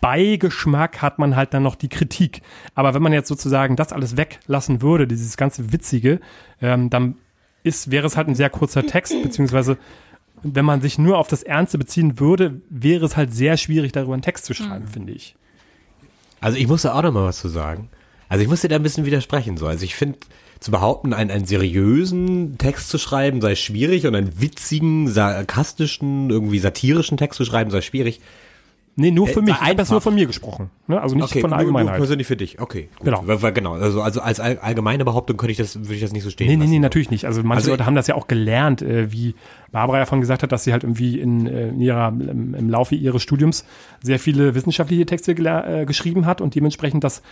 [0.00, 2.40] Beigeschmack hat man halt dann noch die Kritik.
[2.74, 6.20] Aber wenn man jetzt sozusagen das alles weglassen würde, dieses ganze Witzige,
[6.62, 7.16] ähm, dann
[7.62, 9.76] ist, wäre es halt ein sehr kurzer Text, beziehungsweise
[10.42, 14.14] wenn man sich nur auf das Ernste beziehen würde, wäre es halt sehr schwierig, darüber
[14.14, 15.36] einen Text zu schreiben, finde ich.
[16.40, 17.90] Also ich muss da auch noch mal was zu sagen.
[18.32, 19.56] Also ich muss dir da ein bisschen widersprechen.
[19.58, 19.66] So.
[19.66, 20.18] Also ich finde,
[20.58, 26.58] zu behaupten, einen, einen seriösen Text zu schreiben sei schwierig und einen witzigen, sarkastischen, irgendwie
[26.58, 28.20] satirischen Text zu schreiben sei schwierig.
[28.94, 29.54] Nee, nur für Äh, mich.
[29.54, 30.68] Ich habe das nur von mir gesprochen.
[30.86, 31.00] Ne?
[31.00, 31.94] Also nicht von der Allgemeinheit.
[31.94, 32.60] Nur persönlich für dich.
[32.60, 32.88] Okay.
[32.98, 33.06] Gut.
[33.06, 33.22] Genau.
[33.52, 33.72] Genau.
[33.72, 36.46] Also, also als all- allgemeine Behauptung könnte ich das, würde ich das nicht so stehen
[36.46, 36.70] Nee, nee, lassen.
[36.72, 37.24] nee, natürlich nicht.
[37.24, 39.34] Also manche Also- Leute haben das ja auch gelernt, äh, wie
[39.70, 42.68] Barbara ja von gesagt hat, dass sie halt irgendwie in, äh, in ihrer, im, im
[42.68, 43.64] Laufe ihres Studiums
[44.02, 47.22] sehr viele wissenschaftliche Texte äh, geschrieben hat und dementsprechend das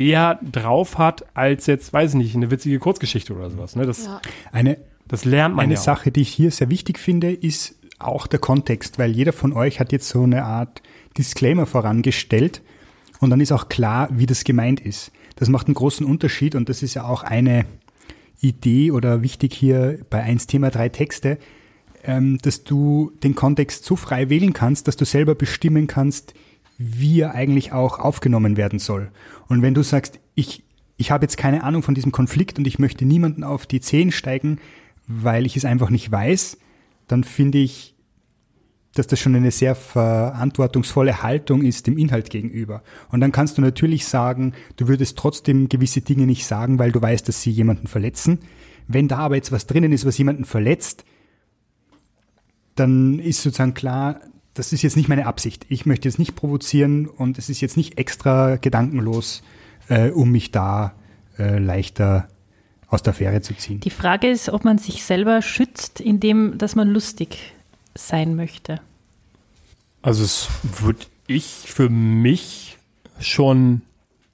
[0.00, 3.76] eher drauf hat, als jetzt, weiß ich nicht, eine witzige Kurzgeschichte oder sowas.
[3.76, 3.86] Ne?
[3.86, 4.20] Das, Ja.
[4.50, 5.84] eine, das lernt man Eine ja auch.
[5.84, 9.78] Sache, die ich hier sehr wichtig finde, ist auch der Kontext, weil jeder von euch
[9.78, 10.82] hat jetzt so eine Art
[11.18, 12.62] Disclaimer vorangestellt
[13.20, 15.12] und dann ist auch klar, wie das gemeint ist.
[15.36, 17.66] Das macht einen großen Unterschied und das ist ja auch eine
[18.40, 21.38] Idee oder wichtig hier bei 1 Thema 3 Texte,
[22.04, 26.32] ähm, dass du den Kontext so frei wählen kannst, dass du selber bestimmen kannst,
[26.82, 29.10] wie er eigentlich auch aufgenommen werden soll.
[29.48, 30.64] Und wenn du sagst, ich
[31.00, 34.12] ich habe jetzt keine Ahnung von diesem Konflikt und ich möchte niemanden auf die Zehen
[34.12, 34.58] steigen,
[35.06, 36.58] weil ich es einfach nicht weiß,
[37.08, 37.96] dann finde ich,
[38.92, 42.82] dass das schon eine sehr verantwortungsvolle Haltung ist dem Inhalt gegenüber.
[43.08, 47.00] Und dann kannst du natürlich sagen, du würdest trotzdem gewisse Dinge nicht sagen, weil du
[47.00, 48.38] weißt, dass sie jemanden verletzen.
[48.86, 51.06] Wenn da aber jetzt was drinnen ist, was jemanden verletzt,
[52.74, 54.20] dann ist sozusagen klar,
[54.54, 55.66] das ist jetzt nicht meine Absicht.
[55.68, 59.42] Ich möchte jetzt nicht provozieren und es ist jetzt nicht extra gedankenlos,
[59.88, 60.94] äh, um mich da
[61.38, 62.28] äh, leichter
[62.88, 63.80] aus der Fähre zu ziehen.
[63.80, 67.38] Die Frage ist, ob man sich selber schützt, indem dass man lustig
[67.94, 68.80] sein möchte.
[70.02, 70.48] Also das
[70.80, 72.78] würde ich für mich
[73.20, 73.82] schon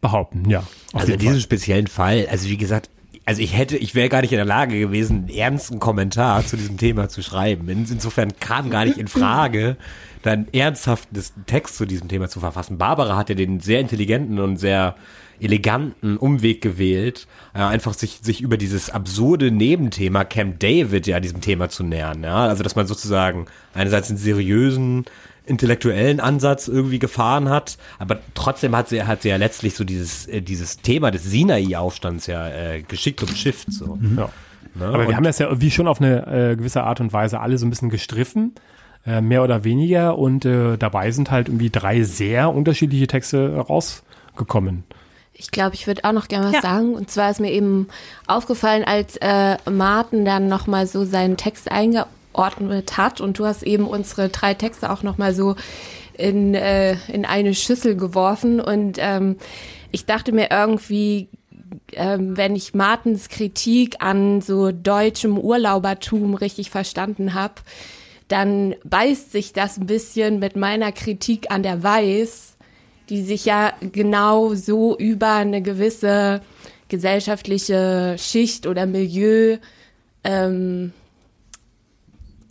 [0.01, 0.63] behaupten, ja.
[0.93, 2.89] Also in diesem speziellen Fall, also wie gesagt,
[3.27, 6.57] also ich hätte, ich wäre gar nicht in der Lage gewesen, einen ernsten Kommentar zu
[6.57, 7.69] diesem Thema zu schreiben.
[7.69, 9.77] In, insofern kam gar nicht in Frage,
[10.23, 12.79] dann ernsthaften Text zu diesem Thema zu verfassen.
[12.79, 14.95] Barbara hat ja den sehr intelligenten und sehr
[15.41, 21.41] eleganten Umweg gewählt, äh, einfach sich, sich über dieses absurde Nebenthema Camp David ja diesem
[21.41, 22.23] Thema zu nähern.
[22.23, 22.47] Ja?
[22.47, 25.05] Also dass man sozusagen einerseits einen seriösen,
[25.47, 30.27] intellektuellen Ansatz irgendwie gefahren hat, aber trotzdem hat sie, hat sie ja letztlich so dieses,
[30.27, 33.73] äh, dieses Thema des Sinai-Aufstands ja äh, geschickt umschifft.
[33.73, 33.99] So.
[34.17, 34.29] Ja.
[34.75, 34.87] Ne?
[34.87, 37.41] Aber Und- wir haben das ja irgendwie schon auf eine äh, gewisse Art und Weise
[37.41, 38.55] alle so ein bisschen gestriffen,
[39.07, 40.19] äh, mehr oder weniger.
[40.19, 44.85] Und äh, dabei sind halt irgendwie drei sehr unterschiedliche Texte rausgekommen.
[45.39, 46.63] Ich glaube, ich würde auch noch gerne was Ja.
[46.63, 46.95] sagen.
[46.95, 47.89] Und zwar ist mir eben
[48.27, 51.71] aufgefallen, als äh, Martin dann nochmal so seinen Text
[52.37, 55.57] eingeordnet hat und du hast eben unsere drei Texte auch nochmal so
[56.15, 58.61] in, äh, in eine Schüssel geworfen.
[58.61, 59.37] Und ähm,
[59.91, 61.29] ich dachte mir irgendwie,
[61.93, 67.55] ähm, wenn ich Martins Kritik an so deutschem Urlaubertum richtig verstanden habe,
[68.29, 72.57] dann beißt sich das ein bisschen mit meiner Kritik an der Weiß,
[73.09, 76.41] die sich ja genau so über eine gewisse
[76.89, 79.59] gesellschaftliche Schicht oder Milieu
[80.25, 80.93] ähm,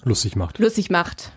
[0.06, 0.60] Lustig macht.
[0.60, 1.32] lustig macht.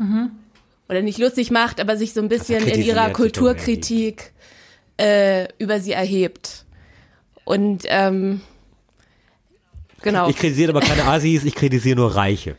[0.88, 4.32] Oder nicht lustig macht, aber sich so ein bisschen in ihrer Kulturkritik
[4.98, 6.64] äh, über sie erhebt.
[7.44, 8.40] Und ähm,
[10.02, 12.54] genau, Ich kritisiere aber keine Asis, ich kritisiere nur Reiche.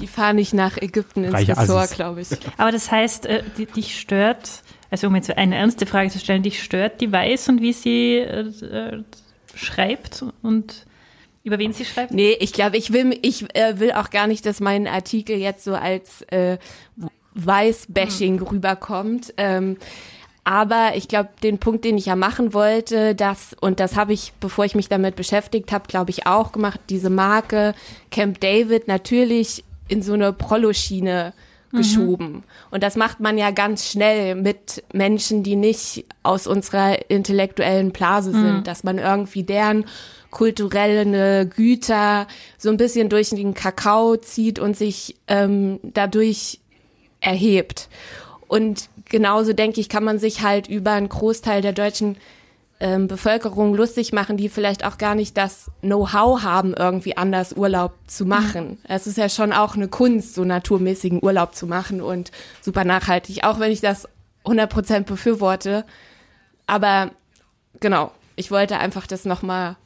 [0.00, 2.28] die fahren nicht nach Ägypten ins Reiche Ressort, glaube ich.
[2.56, 6.42] Aber das heißt, äh, die- dich stört, also um jetzt eine ernste Frage zu stellen,
[6.42, 9.02] dich stört die Weiß und wie sie äh, äh,
[9.54, 10.86] schreibt und
[11.48, 12.12] über wen sie schreibt?
[12.12, 15.64] Nee, ich glaube, ich will, ich äh, will auch gar nicht, dass mein Artikel jetzt
[15.64, 16.58] so als äh,
[17.34, 19.34] Weiß-Bashing rüberkommt.
[19.36, 19.78] Ähm,
[20.44, 24.32] aber ich glaube, den Punkt, den ich ja machen wollte, das, und das habe ich,
[24.40, 27.74] bevor ich mich damit beschäftigt habe, glaube ich, auch gemacht, diese Marke
[28.10, 31.32] Camp David natürlich in so eine Prollo-Schiene
[31.70, 32.44] geschoben.
[32.70, 38.32] Und das macht man ja ganz schnell mit Menschen, die nicht aus unserer intellektuellen Blase
[38.32, 39.84] sind, dass man irgendwie deren
[40.30, 42.26] kulturelle Güter
[42.58, 46.60] so ein bisschen durch den Kakao zieht und sich ähm, dadurch
[47.20, 47.88] erhebt.
[48.46, 52.16] Und genauso denke ich, kann man sich halt über einen Großteil der deutschen
[52.80, 57.94] ähm, Bevölkerung lustig machen, die vielleicht auch gar nicht das Know-how haben, irgendwie anders Urlaub
[58.06, 58.78] zu machen.
[58.84, 63.44] Es ist ja schon auch eine Kunst, so naturmäßigen Urlaub zu machen und super nachhaltig,
[63.44, 64.08] auch wenn ich das
[64.44, 65.84] 100% befürworte.
[66.66, 67.10] Aber
[67.80, 69.76] genau, ich wollte einfach das nochmal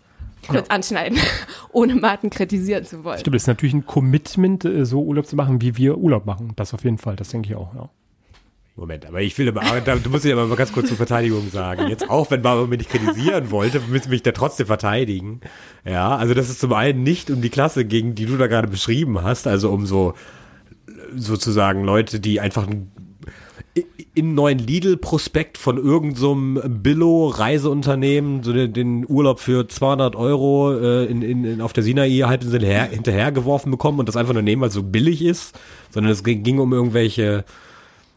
[0.48, 1.18] kurz anschneiden,
[1.72, 3.18] ohne Martin kritisieren zu wollen.
[3.18, 6.52] Stimmt, es ist natürlich ein Commitment, äh, so Urlaub zu machen, wie wir Urlaub machen.
[6.56, 7.88] Das auf jeden Fall, das denke ich auch, ja.
[8.74, 10.96] Moment, aber ich will aber, aber da- du musst ja aber mal ganz kurz zur
[10.96, 11.88] Verteidigung sagen.
[11.88, 15.42] Jetzt auch, wenn Barbara mich nicht kritisieren wollte, müssen mich da trotzdem verteidigen.
[15.84, 18.68] Ja, also das ist zum einen nicht um die Klasse ging, die du da gerade
[18.68, 20.14] beschrieben hast, also um so
[21.14, 22.90] sozusagen Leute, die einfach ein
[24.14, 31.06] im neuen Lidl-Prospekt von irgendeinem so Billo-Reiseunternehmen so den, den Urlaub für 200 Euro äh,
[31.06, 34.68] in, in, in, auf der Sinai-Halbinsel her, hinterhergeworfen bekommen und das einfach nur nehmen, weil
[34.68, 35.58] es so billig ist,
[35.90, 37.44] sondern es ging, ging um irgendwelche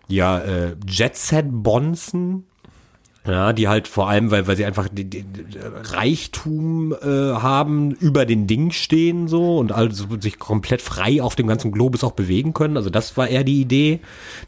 [0.08, 2.44] ja, äh, Jet-Set-Bonzen,
[3.28, 5.26] ja, die halt vor allem, weil, weil sie einfach die, die,
[5.64, 11.48] Reichtum äh, haben, über den Ding stehen so und also sich komplett frei auf dem
[11.48, 12.78] ganzen Globus auch bewegen können.
[12.78, 14.00] Also das war eher die Idee,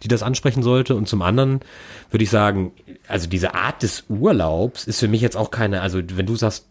[0.03, 0.95] die das ansprechen sollte.
[0.95, 1.61] Und zum anderen
[2.11, 2.71] würde ich sagen,
[3.07, 6.67] also diese Art des Urlaubs ist für mich jetzt auch keine, also wenn du sagst,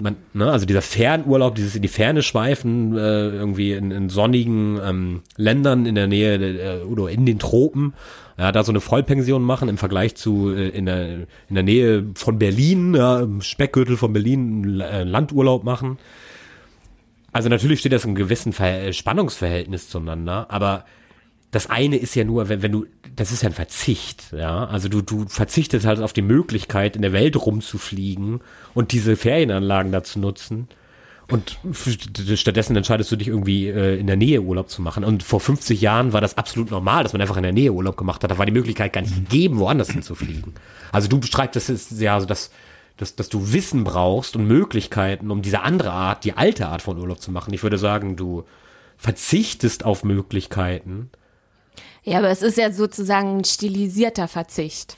[0.00, 4.78] man, ne, also dieser Fernurlaub, dieses in die Ferne schweifen, äh, irgendwie in, in sonnigen
[4.84, 7.94] ähm, Ländern in der Nähe äh, oder in den Tropen,
[8.38, 12.06] ja, da so eine Vollpension machen im Vergleich zu äh, in, der, in der Nähe
[12.14, 15.98] von Berlin, ja, im Speckgürtel von Berlin äh, Landurlaub machen.
[17.32, 20.84] Also natürlich steht das im gewissen Ver Spannungsverhältnis zueinander, aber
[21.50, 22.86] das eine ist ja nur, wenn, wenn du
[23.20, 24.64] das ist ja ein Verzicht, ja.
[24.64, 28.40] Also du, du verzichtest halt auf die Möglichkeit, in der Welt rumzufliegen
[28.72, 30.68] und diese Ferienanlagen da zu nutzen.
[31.28, 31.58] Und
[32.34, 35.04] stattdessen entscheidest du dich irgendwie äh, in der Nähe Urlaub zu machen.
[35.04, 37.98] Und vor 50 Jahren war das absolut normal, dass man einfach in der Nähe Urlaub
[37.98, 38.30] gemacht hat.
[38.30, 40.54] Da war die Möglichkeit gar nicht gegeben, woanders hinzufliegen.
[40.90, 42.50] Also du bestreitest es ja so, dass,
[42.96, 46.98] dass, dass du Wissen brauchst und Möglichkeiten, um diese andere Art, die alte Art von
[46.98, 47.52] Urlaub zu machen.
[47.52, 48.44] Ich würde sagen, du
[48.96, 51.10] verzichtest auf Möglichkeiten.
[52.04, 54.96] Ja, aber es ist ja sozusagen ein stilisierter Verzicht.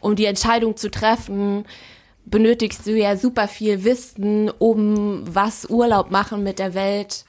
[0.00, 1.64] Um die Entscheidung zu treffen,
[2.24, 7.24] benötigst du ja super viel Wissen, um was Urlaub machen mit der Welt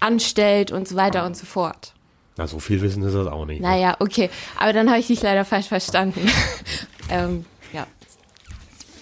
[0.00, 1.94] anstellt und so weiter und so fort.
[2.36, 3.60] Na, so viel Wissen ist das auch nicht.
[3.60, 3.68] ne?
[3.68, 4.28] Naja, okay.
[4.58, 6.28] Aber dann habe ich dich leider falsch verstanden.
[7.10, 7.86] ähm, ja.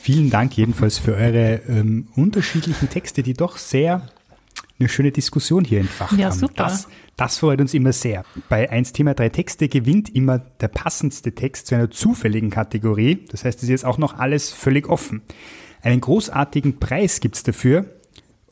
[0.03, 4.09] Vielen Dank jedenfalls für eure ähm, unterschiedlichen Texte, die doch sehr
[4.79, 6.39] eine schöne Diskussion hier entfacht Ja, haben.
[6.39, 6.65] super.
[6.65, 6.89] Das,
[7.23, 8.25] das freut uns immer sehr.
[8.49, 13.25] Bei 1 Thema 3 Texte gewinnt immer der passendste Text zu einer zufälligen Kategorie.
[13.31, 15.23] Das heißt, es ist jetzt auch noch alles völlig offen.
[15.83, 17.87] Einen großartigen Preis gibt's dafür.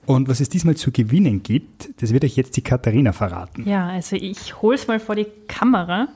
[0.07, 3.69] Und was es diesmal zu gewinnen gibt, das wird euch jetzt die Katharina verraten.
[3.69, 6.07] Ja, also ich hol's mal vor die Kamera.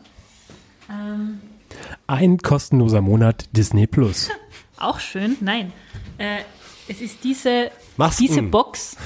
[2.07, 4.31] Ein kostenloser Monat Disney Plus.
[4.79, 5.37] Auch schön.
[5.41, 5.73] Nein.
[6.19, 6.43] Äh,
[6.89, 8.27] es ist diese, Masken.
[8.27, 8.97] diese Box.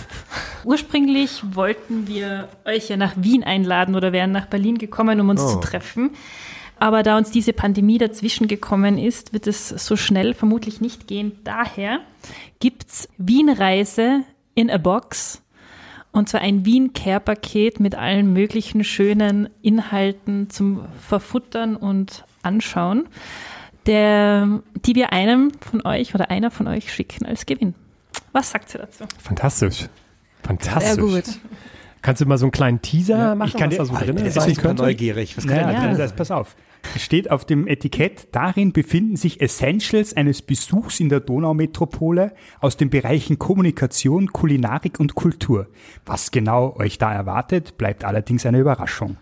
[0.64, 5.46] Ursprünglich wollten wir euch ja nach Wien einladen oder wären nach Berlin gekommen, um uns
[5.46, 6.10] zu treffen.
[6.80, 11.32] Aber da uns diese Pandemie dazwischen gekommen ist, wird es so schnell vermutlich nicht gehen.
[11.44, 12.00] Daher
[12.60, 14.22] gibt's Wien-Reise
[14.54, 15.42] in a Box.
[16.12, 23.08] Und zwar ein Wien-Care-Paket mit allen möglichen schönen Inhalten zum Verfuttern und Anschauen,
[23.86, 27.74] der, die wir einem von euch oder einer von euch schicken als Gewinn.
[28.32, 29.04] Was sagt ihr dazu?
[29.22, 29.88] Fantastisch.
[30.42, 30.94] Fantastisch.
[30.94, 31.38] Sehr gut.
[32.00, 34.12] Kannst du mal so einen kleinen Teaser Ja, machen, ich kann was dir- da so
[34.12, 34.82] drin Jetzt sein könnte?
[34.82, 35.36] neugierig.
[35.36, 35.80] Was kann Ja.
[35.86, 36.54] drin das, pass auf.
[36.94, 42.76] Es steht auf dem Etikett, darin befinden sich Essentials eines Besuchs in der Donaumetropole aus
[42.76, 45.66] den Bereichen Kommunikation, Kulinarik und Kultur.
[46.06, 49.16] Was genau euch da erwartet, bleibt allerdings eine Überraschung.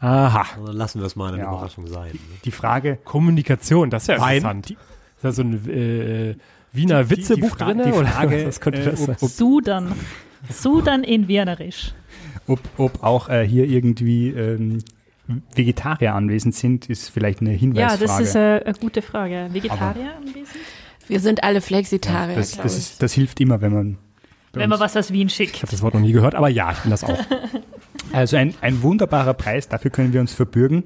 [0.00, 0.46] Aha.
[0.64, 1.48] Dann lassen wir es mal eine Ja.
[1.50, 2.10] Überraschung sein.
[2.12, 2.18] ne?
[2.44, 4.36] Die Frage, Kommunikation, das ist ja Nein.
[4.38, 4.70] interessant.
[4.70, 4.78] Ist
[5.22, 6.34] da so ein äh,
[6.72, 7.82] Wiener Die- die- Witzebuch drin?
[7.84, 9.16] die oder Frage, was könnte äh, das sein?
[9.20, 9.92] ob- Sudan.
[10.48, 11.92] Sudan in Wienerisch.
[12.46, 14.78] ob, ob auch äh, hier irgendwie ähm,
[15.54, 18.00] Vegetarier anwesend sind, ist vielleicht eine Ja, Hinweisfrage.
[18.04, 19.48] das ist äh, eine gute Frage.
[19.52, 20.48] Vegetarier anwesend?
[21.08, 23.98] Wir sind alle Flexitarier, das, glaub das, ist, das hilft immer, wenn man
[24.52, 25.56] Wenn man uns- was aus Wien Ich schickt.
[25.62, 27.18] habe das Wort noch nie gehört, aber ja, ich bin das auch.
[28.12, 30.82] Also ein, ein wunderbarer Preis, dafür können wir uns verbürgen,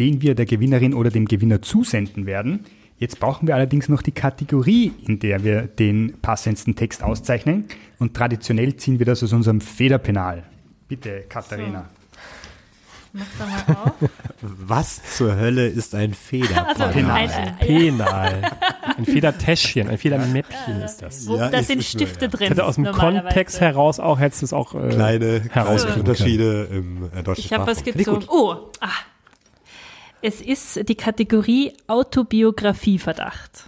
[0.00, 2.64] den wir der Gewinnerin oder dem Gewinner zusenden werden.
[2.98, 7.66] Jetzt brauchen wir allerdings noch die Kategorie, in der wir den passendsten Text auszeichnen.
[8.00, 10.42] Und traditionell ziehen wir das aus unserem Federpenal.
[10.88, 11.88] Bitte, Katharina.
[13.12, 14.10] Mach da mal auf.
[14.40, 16.88] Was zur Hölle ist ein Federpfeil?
[16.92, 17.16] Penal.
[17.16, 18.42] Ein, äh, Penal.
[18.96, 21.26] Ein Federtäschchen, ein Federmäppchen ist das.
[21.26, 22.30] wo, Ja, da sind Stifte ja.
[22.30, 22.48] drin.
[22.48, 22.84] Hätte aus dem.
[22.92, 25.42] Kontext heraus auch, hättest du es auch äh, Kleine,
[25.96, 28.24] Unterschiede im äh, deutschen Ich habe was gezogen.
[28.28, 28.88] Oh, ah.
[30.20, 33.64] Es ist die Kategorie Autobiografieverdacht.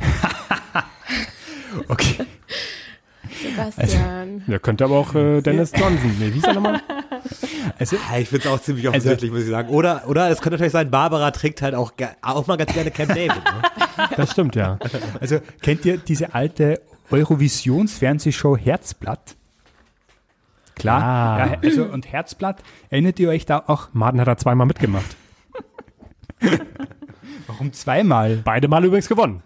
[1.89, 2.17] Okay.
[3.43, 4.43] Sebastian.
[4.47, 6.17] Ja, könnte aber auch äh, Dennis Johnson.
[6.19, 6.83] Nee, wie ist er nochmal?
[7.79, 9.69] Also, Ja, ich finde es auch ziemlich offensichtlich, muss ich sagen.
[9.69, 11.93] Oder, oder es könnte natürlich sein, Barbara trägt halt auch,
[12.23, 13.37] auch mal ganz gerne Camp David.
[13.37, 13.63] Ne?
[14.17, 14.79] Das stimmt, ja.
[15.21, 19.37] also kennt ihr diese alte Eurovisions-Fernsehshow Herzblatt?
[20.75, 21.03] Klar.
[21.03, 21.39] Ah.
[21.39, 25.17] Ja, also, und Herzblatt, erinnert ihr euch da auch, Martin hat da zweimal mitgemacht.
[27.47, 28.37] warum zweimal?
[28.45, 29.43] Beide Mal übrigens gewonnen.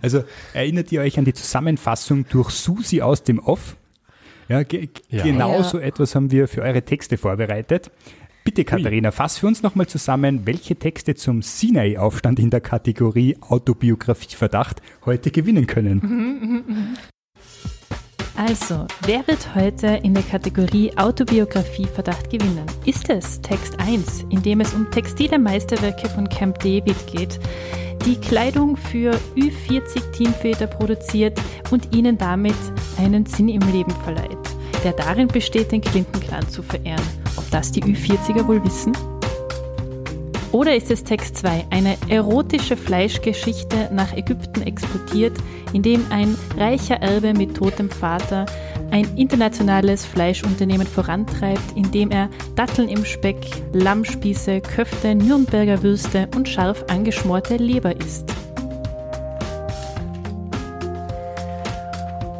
[0.00, 3.76] Also erinnert ihr euch an die Zusammenfassung durch Susi aus dem Off?
[4.48, 5.22] Ja, ge Ja.
[5.24, 5.64] genau Ja.
[5.64, 7.90] so etwas haben wir für eure Texte vorbereitet.
[8.44, 14.82] Bitte, Katharina, fass für uns nochmal zusammen, welche Texte zum Sinai-Aufstand in der Kategorie Autobiografieverdacht
[15.04, 16.96] heute gewinnen können.
[18.36, 22.66] Also, wer wird heute in der Kategorie Autobiografieverdacht gewinnen?
[22.84, 27.40] Ist es Text 1, in dem es um textile Meisterwerke von Camp David geht,
[28.04, 32.54] die Kleidung für Ü40-Teamväter produziert und ihnen damit
[32.98, 34.38] einen Sinn im Leben verleiht,
[34.84, 37.02] der darin besteht, den Clinton-Clan zu verehren.
[37.38, 38.92] Ob das die Ü40er wohl wissen?
[40.56, 45.36] Oder ist es Text 2, eine erotische Fleischgeschichte nach Ägypten exportiert,
[45.74, 48.46] in dem ein reicher Erbe mit totem Vater
[48.90, 53.36] ein internationales Fleischunternehmen vorantreibt, indem er Datteln im Speck,
[53.74, 58.32] Lammspieße, Köfte, Nürnberger Würste und scharf angeschmorte Leber isst?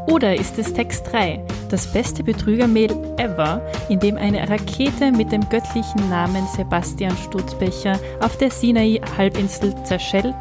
[0.06, 5.48] Oder ist es Text 3, Das beste Betrügermail ever, in dem eine Rakete mit dem
[5.48, 10.36] göttlichen Namen Sebastian Sturzbecher auf der Sinai-Halbinsel zerschellt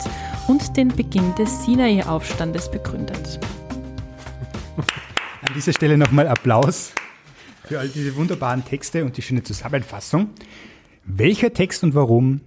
[0.47, 3.39] und den Beginn des Sinai-Aufstandes begründet.
[5.41, 6.93] An dieser Stelle nochmal Applaus
[7.63, 10.29] für all diese wunderbaren Texte und die schöne Zusammenfassung.
[11.05, 12.41] Welcher Text und warum,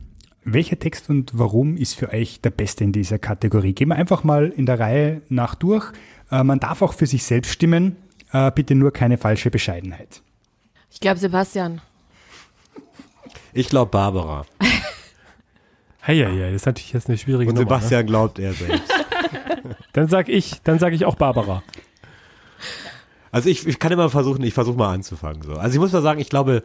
[0.44, 3.72] welcher Text und warum ist für euch der beste in dieser Kategorie?
[3.72, 5.92] Gehen wir einfach mal in der Reihe nach durch.
[6.30, 7.96] Äh, man darf auch für sich selbst stimmen,
[8.32, 10.22] äh, bitte nur keine falsche Bescheidenheit.
[10.90, 11.80] Ich glaube Sebastian.
[13.52, 14.46] Ich glaube Barbara.
[16.00, 17.66] Hey, ja, ja, das ist natürlich jetzt eine schwierige Und Nummer.
[17.68, 18.88] Sebastian glaubt er selbst.
[18.88, 19.76] Ne?
[19.92, 21.62] Dann sag ich, dann sage ich auch Barbara.
[23.30, 25.42] Also ich, ich kann immer versuchen, ich versuche mal anzufangen.
[25.42, 25.54] So.
[25.54, 26.62] Also ich muss mal sagen, ich glaube,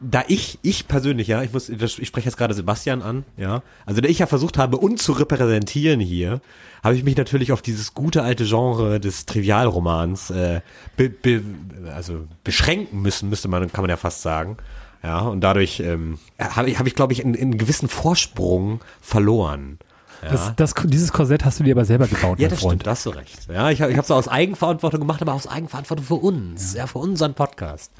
[0.00, 4.00] da ich, ich persönlich, ja, ich muss, ich spreche jetzt gerade Sebastian an, ja, also
[4.00, 6.40] da ich ja versucht habe, uns zu repräsentieren hier,
[6.84, 10.60] habe ich mich natürlich auf dieses gute alte Genre des Trivialromans äh,
[10.96, 11.42] be, be,
[11.92, 14.56] also beschränken müssen, müsste man, kann man ja fast sagen.
[15.02, 19.78] Ja, und dadurch ähm, habe ich, hab ich glaube ich, einen, einen gewissen Vorsprung verloren.
[20.22, 20.30] Ja.
[20.30, 22.72] Das, das, dieses Korsett hast du dir aber selber gebaut, Ja, mein das Freund.
[22.82, 23.46] stimmt, da hast du recht.
[23.48, 26.98] Ja, ich habe ich es aus Eigenverantwortung gemacht, aber aus Eigenverantwortung für uns, ja, für
[26.98, 27.92] unseren Podcast.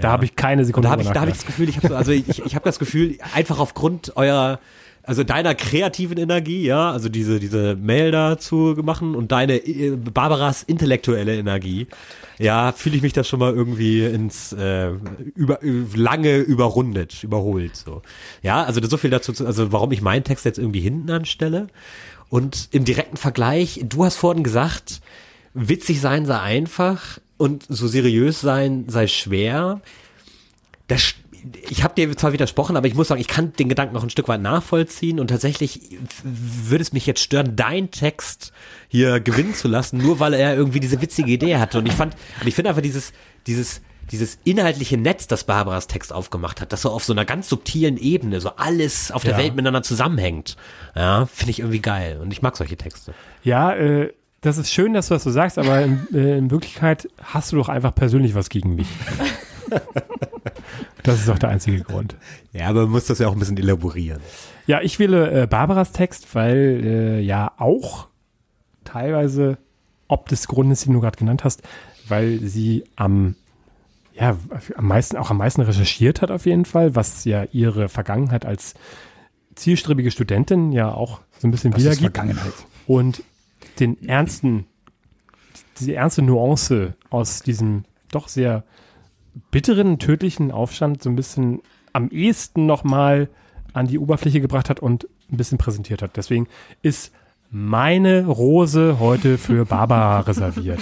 [0.00, 1.76] Da habe ich keine Und Sekunde da habe ich, da habe ich das Gefühl, ich
[1.76, 4.60] habe so, also ich, ich habe das Gefühl, einfach aufgrund eurer,
[5.02, 10.62] also deiner kreativen Energie, ja, also diese diese Mail dazu machen und deine äh, Barbaras
[10.62, 11.86] intellektuelle Energie,
[12.38, 14.90] ja, fühle ich mich da schon mal irgendwie ins äh,
[15.34, 15.58] über
[15.94, 18.02] lange überrundet, überholt so.
[18.42, 21.68] Ja, also so viel dazu, zu- also warum ich meinen Text jetzt irgendwie hinten anstelle.
[22.28, 25.00] Und im direkten Vergleich, du hast vorhin gesagt,
[25.54, 29.80] witzig sein sei einfach und so seriös sein sei schwer.
[30.88, 31.14] Das,
[31.68, 34.10] ich habe dir zwar widersprochen, aber ich muss sagen, ich kann den Gedanken noch ein
[34.10, 35.80] Stück weit nachvollziehen und tatsächlich
[36.22, 38.52] würde es mich jetzt stören, deinen Text
[38.88, 41.78] hier gewinnen zu lassen, nur weil er irgendwie diese witzige Idee hatte.
[41.78, 43.12] Und ich fand, und ich finde einfach dieses,
[43.46, 43.80] dieses,
[44.10, 47.96] dieses inhaltliche Netz, das Barbaras Text aufgemacht hat, das so auf so einer ganz subtilen
[47.96, 49.38] Ebene, so alles auf der Ja.
[49.38, 50.56] Welt miteinander zusammenhängt.
[50.94, 52.18] Ja, finde ich irgendwie geil.
[52.20, 53.14] Und ich mag solche Texte.
[53.44, 57.08] Ja, äh, das ist schön, dass du das so sagst, aber in, äh, in Wirklichkeit
[57.22, 58.88] hast du doch einfach persönlich was gegen mich.
[61.02, 62.16] das ist doch der einzige Grund.
[62.52, 64.20] Ja, aber man muss das ja auch ein bisschen elaborieren.
[64.66, 68.08] Ja, ich wähle äh, Barbaras Text, weil äh, ja auch
[68.84, 69.58] teilweise,
[70.08, 71.62] ob des Grundes, den du gerade genannt hast,
[72.08, 73.36] weil sie am
[74.14, 74.36] ja,
[74.76, 78.74] am meisten, auch am meisten recherchiert hat auf jeden Fall, was ja ihre Vergangenheit als
[79.54, 82.16] zielstrebige Studentin ja auch so ein bisschen Das wiedergibt.
[82.16, 82.52] Vergangenheit.
[82.86, 83.22] und
[83.78, 84.66] den ernsten,
[85.78, 88.64] diese ernste Nuance aus diesem doch sehr
[89.50, 93.28] bitteren, tödlichen Aufstand so ein bisschen am ehesten nochmal
[93.72, 96.16] an die Oberfläche gebracht hat und ein bisschen präsentiert hat.
[96.16, 96.48] Deswegen
[96.82, 97.12] ist
[97.50, 100.80] meine Rose heute für Barbara reserviert.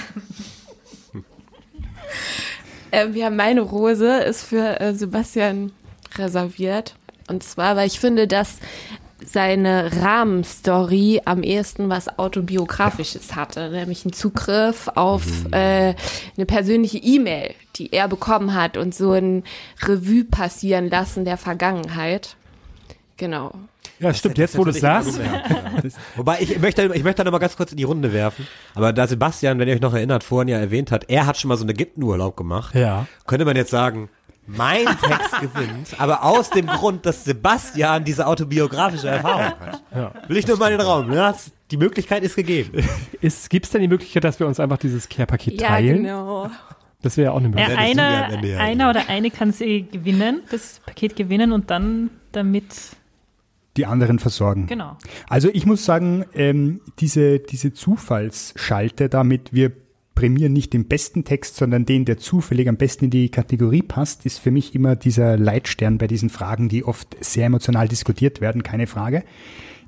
[2.92, 5.72] Ähm, ja, meine Rose ist für äh, Sebastian
[6.16, 6.94] reserviert.
[7.28, 8.58] Und zwar, weil ich finde, dass
[9.24, 15.94] seine Rahmenstory am ehesten was Autobiografisches hatte, nämlich einen Zugriff auf äh,
[16.36, 19.44] eine persönliche E-Mail, die er bekommen hat und so ein
[19.82, 22.36] Revue passieren lassen der Vergangenheit.
[23.16, 23.52] Genau.
[23.98, 25.18] Ja, stimmt, jetzt wo du es sagst.
[26.16, 28.46] Wobei, ich möchte, ich möchte da noch mal ganz kurz in die Runde werfen.
[28.74, 31.48] Aber da Sebastian, wenn ihr euch noch erinnert, vorhin ja erwähnt hat, er hat schon
[31.48, 32.76] mal so einen Ägyptenurlaub gemacht.
[32.76, 33.06] Ja.
[33.26, 34.08] Könnte man jetzt sagen,
[34.48, 39.82] mein Text gewinnt, aber aus dem Grund, dass Sebastian diese autobiografische Erfahrung hat.
[39.94, 40.12] Ja.
[40.26, 41.10] Will ich nur mal in den Raum.
[41.10, 42.82] Das- Die Möglichkeit ist gegeben.
[43.20, 45.98] Gibt es denn die Möglichkeit, dass wir uns einfach dieses Care-Paket Ja, teilen?
[46.04, 46.50] genau.
[47.02, 47.76] Das wäre ja auch eine Ja, Möglichkeit.
[47.96, 52.10] wir einer, Ende ja einer oder eine kann sie gewinnen, das Paket gewinnen und dann
[52.32, 52.74] damit,
[53.76, 54.66] Die anderen versorgen.
[54.66, 54.96] genau.
[55.28, 59.72] Also ich muss sagen, ähm, diese, diese Zufallsschalte damit, wir
[60.18, 64.26] prämieren nicht den besten Text, sondern den, der zufällig am besten in die Kategorie passt,
[64.26, 68.64] ist für mich immer dieser Leitstern bei diesen Fragen, die oft sehr emotional diskutiert werden,
[68.64, 69.22] keine Frage.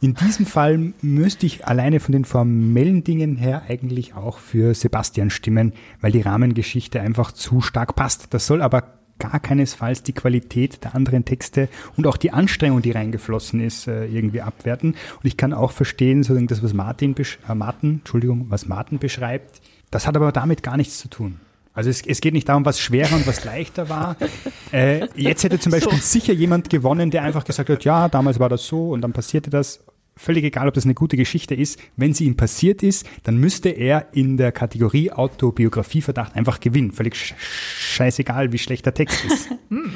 [0.01, 5.31] In diesem Fall müsste ich alleine von den formellen Dingen her eigentlich auch für Sebastian
[5.31, 8.33] stimmen, weil die Rahmengeschichte einfach zu stark passt.
[8.33, 8.85] Das soll aber
[9.19, 14.07] gar keinesfalls die Qualität der anderen Texte und auch die Anstrengung, die reingeflossen ist, äh,
[14.07, 14.91] irgendwie abwerten.
[14.91, 19.61] Und ich kann auch verstehen, sozusagen das, was Martin, äh, Martin, Entschuldigung, was Martin beschreibt,
[19.91, 21.41] das hat aber damit gar nichts zu tun.
[21.73, 24.17] Also es, es geht nicht darum, was schwerer und was leichter war.
[24.73, 28.49] Äh, jetzt hätte zum Beispiel sicher jemand gewonnen, der einfach gesagt hat, ja, damals war
[28.49, 29.85] das so und dann passierte das.
[30.15, 31.81] Völlig egal, ob das eine gute Geschichte ist.
[31.97, 36.93] Wenn sie ihm passiert ist, dann müsste er in der Kategorie Autobiografieverdacht einfach gewinnen.
[36.93, 39.49] Völlig sch scheißegal, wie schlecht der Text ist.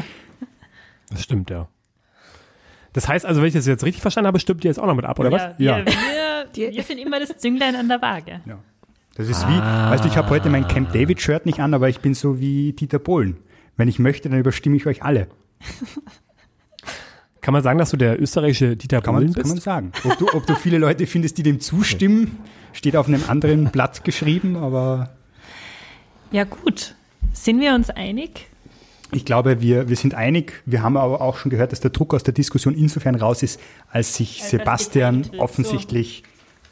[1.11, 1.69] Das stimmt, ja.
[2.95, 4.97] Das heißt also, wenn ich das jetzt richtig verstanden habe, stimmt ihr jetzt auch noch
[4.97, 5.55] mit ab, oder was?
[5.59, 5.85] Ja, wir,
[6.53, 8.41] wir, wir sind immer das Zünglein an der Waage.
[9.17, 11.89] Das ist wie, weißt du, ich habe heute mein Camp David Shirt nicht an, aber
[11.89, 13.37] ich bin so wie Dieter Bohlen.
[13.77, 15.29] Wenn ich möchte, dann überstimme ich euch alle.
[17.41, 19.55] Kann man sagen, dass du der österreichische Dieter Kann Bohlen man, kann bist?
[19.55, 19.93] man sagen.
[20.05, 22.39] Ob du, ob du viele Leute findest, die dem zustimmen,
[22.73, 25.11] steht auf einem anderen Blatt geschrieben, aber
[26.31, 26.95] Ja, gut.
[27.33, 28.47] Sind wir uns einig?
[29.13, 30.63] ich glaube, wir, wir sind einig.
[30.67, 33.61] Wir haben aber auch schon gehört, dass der Druck aus der Diskussion insofern raus ist,
[33.91, 36.25] als sich Sebastian offensichtlich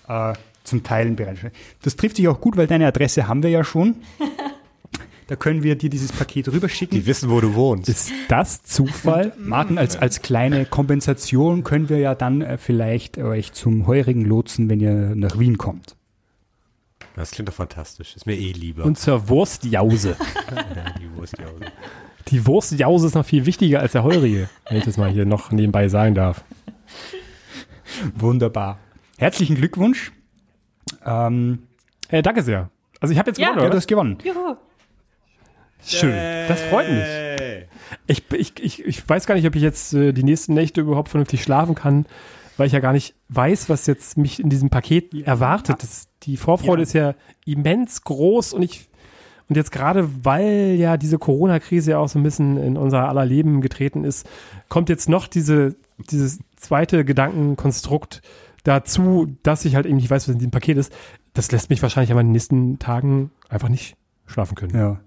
[0.09, 0.32] äh,
[0.64, 1.54] zum Teilen bereitstellt.
[1.82, 3.96] Das trifft sich auch gut, weil deine Adresse haben wir ja schon.
[5.28, 6.98] Da können wir dir dieses Paket rüberschicken.
[6.98, 7.88] Die wissen, wo du wohnst.
[7.88, 9.32] Ist das Zufall?
[9.38, 14.68] Martin, als, als kleine Kompensation können wir ja dann äh, vielleicht euch zum heurigen lotsen,
[14.68, 15.96] wenn ihr nach Wien kommt.
[17.14, 18.16] Das klingt doch fantastisch.
[18.16, 18.84] Ist mir eh lieber.
[18.84, 20.16] Und zur Wurstjause.
[20.50, 21.46] Ja, die Wurst, ja.
[22.28, 25.50] Die Wurstjause ist noch viel wichtiger als der heurige, wenn ich das mal hier noch
[25.50, 26.44] nebenbei sagen darf.
[28.16, 28.78] Wunderbar.
[29.16, 30.12] Herzlichen Glückwunsch.
[31.05, 31.64] Ähm,
[32.09, 32.70] Äh, danke sehr.
[33.01, 33.49] Also ich habe jetzt Ja.
[33.49, 34.18] gewonnen, ja, du hast gewonnen.
[34.24, 34.57] Juhu.
[35.84, 36.14] Schön.
[36.49, 37.05] Das freut mich.
[38.07, 41.09] Ich, ich, ich, ich weiß gar nicht, ob ich jetzt äh, die nächsten Nächte überhaupt
[41.09, 42.07] vernünftig schlafen kann,
[42.57, 45.82] weil ich ja gar nicht weiß, was jetzt mich in diesem Paket erwartet.
[45.82, 46.82] Das, die Vorfreude Ja.
[46.82, 47.14] ist ja
[47.47, 48.88] immens groß und ich
[49.49, 53.26] und jetzt gerade, weil ja diese Corona-Krise ja auch so ein bisschen in unser aller
[53.26, 54.26] Leben getreten ist,
[54.68, 55.74] kommt jetzt noch diese,
[56.11, 58.22] dieses zweite Gedankenkonstrukt
[58.62, 60.92] dazu, dass ich halt eben nicht weiß, was in diesem Paket ist.
[61.34, 63.96] Das lässt mich wahrscheinlich aber in den nächsten Tagen einfach nicht
[64.26, 64.76] schlafen können.
[64.76, 65.00] Ja.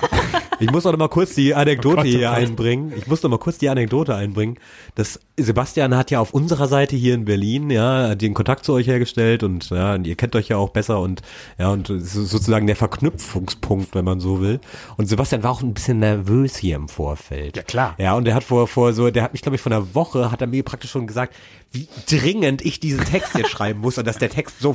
[0.60, 2.36] Ich muss auch noch mal kurz die Anekdote Oh Gott, oh hier Gott.
[2.38, 2.92] einbringen.
[2.96, 4.58] Ich muss noch mal kurz die Anekdote einbringen.
[4.96, 8.88] Das Sebastian hat ja auf unserer Seite hier in Berlin ja den Kontakt zu euch
[8.88, 11.22] hergestellt und ja, und ihr kennt euch ja auch besser und
[11.58, 14.60] ja und sozusagen der Verknüpfungspunkt, wenn man so will.
[14.96, 17.56] Und Sebastian war auch ein bisschen nervös hier im Vorfeld.
[17.56, 17.94] Ja, klar.
[17.98, 20.32] Ja, und der hat vor vor so, der hat mich glaube ich vor einer Woche
[20.32, 21.34] hat er mir praktisch schon gesagt,
[21.70, 24.74] wie dringend ich diesen Text jetzt schreiben muss und dass der Text so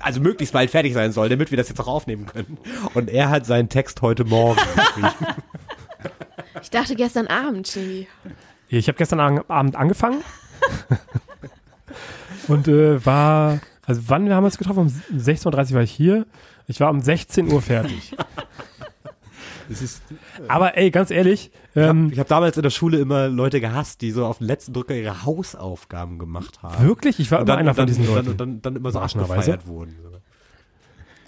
[0.00, 2.58] also möglichst bald fertig sein soll, damit wir das jetzt auch aufnehmen können.
[2.94, 4.60] Und er hat seinen Text heute Morgen
[4.94, 5.17] geschrieben.
[6.62, 8.08] Ich dachte gestern Abend, Jimmy.
[8.68, 10.22] Ich habe gestern Ab- Abend angefangen
[12.48, 14.80] und äh, war, also wann haben wir uns getroffen?
[14.80, 16.26] Um 16.30 Uhr war ich hier.
[16.66, 18.14] Ich war um 16 Uhr fertig.
[19.70, 20.02] Das ist,
[20.48, 24.12] Aber ey, ganz ehrlich, ähm, Ich habe damals in der Schule immer Leute gehasst, die
[24.12, 26.86] so auf den letzten Drücker ihre Hausaufgaben gemacht haben.
[26.86, 28.26] wirklich, ich war Und immer einer von dann, diesen dann, Leuten.
[28.28, 29.94] Dann, dann, dann immer so abgefeiert wurden.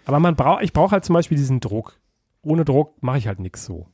[0.07, 2.00] Aber man braucht, ich brauche halt zum Beispiel diesen Druck.
[2.43, 3.87] Ohne Druck mache ich halt nichts so.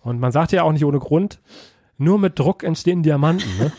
[0.00, 1.40] Und man sagt ja auch nicht ohne Grund,
[1.98, 3.50] nur mit Druck entstehen Diamanten.
[3.58, 3.72] Ne?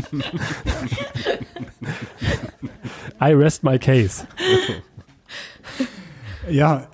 [3.20, 4.26] I rest my case.
[6.50, 6.88] ja,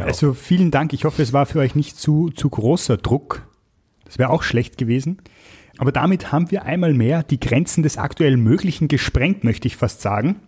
[0.00, 0.92] also vielen Dank.
[0.92, 3.46] Ich hoffe, es war für euch nicht zu, zu großer Druck.
[4.04, 5.22] Das wäre auch schlecht gewesen.
[5.78, 10.02] Aber damit haben wir einmal mehr die Grenzen des aktuell Möglichen gesprengt, möchte ich fast
[10.02, 10.40] sagen.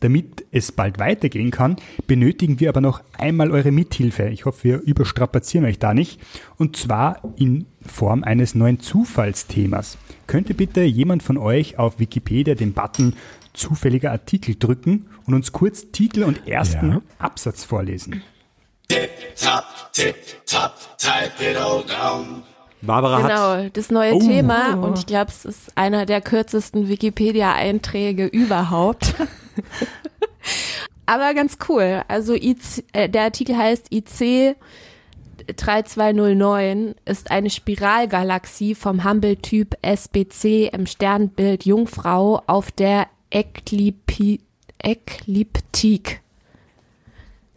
[0.00, 4.28] Damit es bald weitergehen kann, benötigen wir aber noch einmal eure Mithilfe.
[4.28, 6.20] Ich hoffe, wir überstrapazieren euch da nicht.
[6.56, 9.98] Und zwar in Form eines neuen Zufallsthemas.
[10.26, 13.14] Könnte bitte jemand von euch auf Wikipedia den Button
[13.52, 17.02] zufälliger Artikel drücken und uns kurz Titel und ersten Ja.
[17.18, 18.22] Absatz vorlesen?
[18.88, 20.16] Tip top, tip
[20.46, 22.42] top, type it all down.
[22.86, 24.18] Barbara hat Genau, das neue Oh.
[24.20, 24.74] Thema.
[24.74, 29.14] Und ich glaube, es ist einer der kürzesten Wikipedia-Einträge überhaupt.
[31.06, 32.02] Aber ganz cool.
[32.08, 34.56] Also IC, äh, der Artikel heißt IC
[35.56, 44.40] 3209 ist eine Spiralgalaxie vom Hubble-Typ SBC im Sternbild Jungfrau auf der Eklipi
[44.82, 46.20] Ekliptik.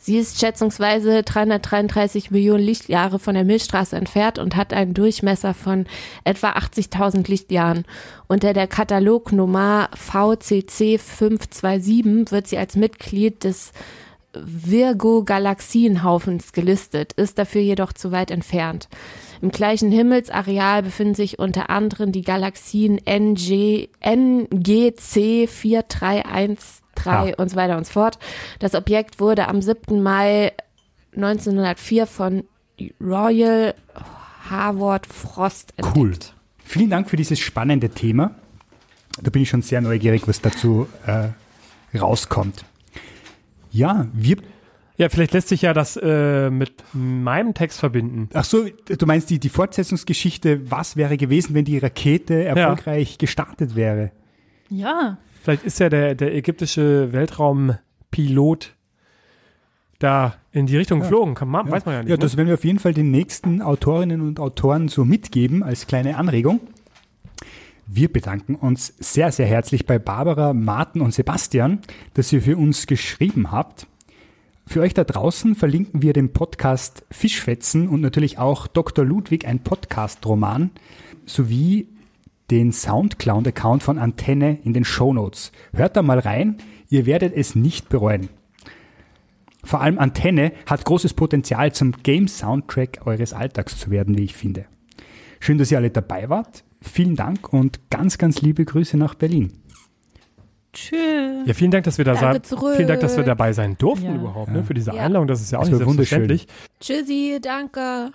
[0.08, 5.86] Sie ist schätzungsweise 333 Millionen Lichtjahre von der Milchstraße entfernt und hat einen Durchmesser von
[6.24, 7.84] etwa 80.000 Lichtjahren.
[8.30, 13.73] Unter der Katalognummer VCC 527 wird sie als Mitglied des
[14.31, 18.88] Virgo-Galaxienhaufens gelistet, ist dafür jedoch zu weit entfernt.
[19.41, 25.49] Im gleichen Himmelsareal befinden sich unter anderem die Galaxien NG, NGC
[26.99, 27.41] 4313 Ah.
[27.41, 28.19] und so weiter und so fort.
[28.60, 30.02] Das Objekt wurde am 7.
[30.02, 30.52] Mai
[31.15, 32.44] 1904 von
[33.02, 33.74] Royal
[34.49, 35.98] Harvard Frost entdeckt.
[35.98, 36.14] Cool.
[36.64, 38.32] Vielen Dank für dieses spannende Thema.
[39.22, 41.30] Da bin ich schon sehr neugierig, was dazu äh,
[41.98, 42.65] rauskommt.
[43.72, 44.38] Ja, wir.
[44.98, 48.30] Ja, vielleicht lässt sich ja das äh, mit meinem Text verbinden.
[48.34, 53.76] Ach so, du meinst die, die Fortsetzungsgeschichte, was wäre gewesen, wenn die Rakete erfolgreich gestartet
[53.76, 54.11] wäre?
[54.69, 55.18] Ja,
[55.48, 58.76] Vielleicht ist ja der, der ägyptische Weltraumpilot
[59.98, 61.35] da in die Richtung geflogen.
[61.35, 62.10] Kann man, Weiß man ja nicht.
[62.10, 62.19] Ja, ne?
[62.19, 66.18] das werden wir auf jeden Fall den nächsten Autorinnen und Autoren so mitgeben als kleine
[66.18, 66.60] Anregung.
[67.85, 71.80] Wir bedanken uns sehr, sehr herzlich bei Barbara, Martin und Sebastian,
[72.14, 73.88] dass ihr für uns geschrieben habt.
[74.65, 79.06] Für euch da draußen verlinken wir den Podcast Fischfetzen und natürlich auch Dr.
[79.06, 80.72] Ludwig, ein Podcast-Roman,
[81.26, 81.88] sowie
[82.52, 85.52] den Soundcloud-Account von Antenne in den Shownotes.
[85.74, 86.57] Hört da mal rein,
[86.90, 88.30] ihr werdet es nicht bereuen.
[89.64, 94.65] Vor allem Antenne hat großes Potenzial zum Game-Soundtrack eures Alltags zu werden, wie ich finde.
[95.41, 96.64] Schön, dass ihr alle dabei wart.
[96.82, 99.52] Vielen Dank und ganz, ganz liebe Grüße nach Berlin.
[100.74, 100.99] Tschüss.
[101.45, 102.76] Ja, vielen Dank, dass wir da Danke sein, zurück.
[102.76, 104.15] vielen Dank, dass wir dabei sein durften Ja.
[104.15, 105.03] überhaupt, ne, für diese Ja.
[105.06, 105.28] Einladung.
[105.28, 106.48] Das ist ja auch Das nicht selbstverständlich.
[106.80, 108.11] Tschüssi, danke.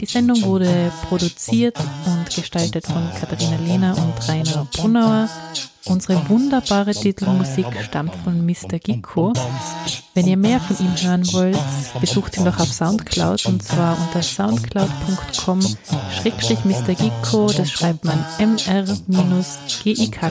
[0.00, 1.76] Die Sendung wurde produziert
[2.06, 5.28] und gestaltet von Katharina Lehner und Rainer Brunauer.
[5.86, 8.78] Unsere wunderbare Titelmusik stammt von Mr.
[8.78, 9.32] Gicko.
[10.14, 11.58] Wenn ihr mehr von ihm hören wollt,
[12.00, 15.60] besucht ihn doch auf Soundcloud und zwar unter soundcloud.com
[16.20, 16.94] schrägstrich Mr.
[16.94, 18.24] Gicko, das schreibt man
[19.08, 20.26] mr-gikko.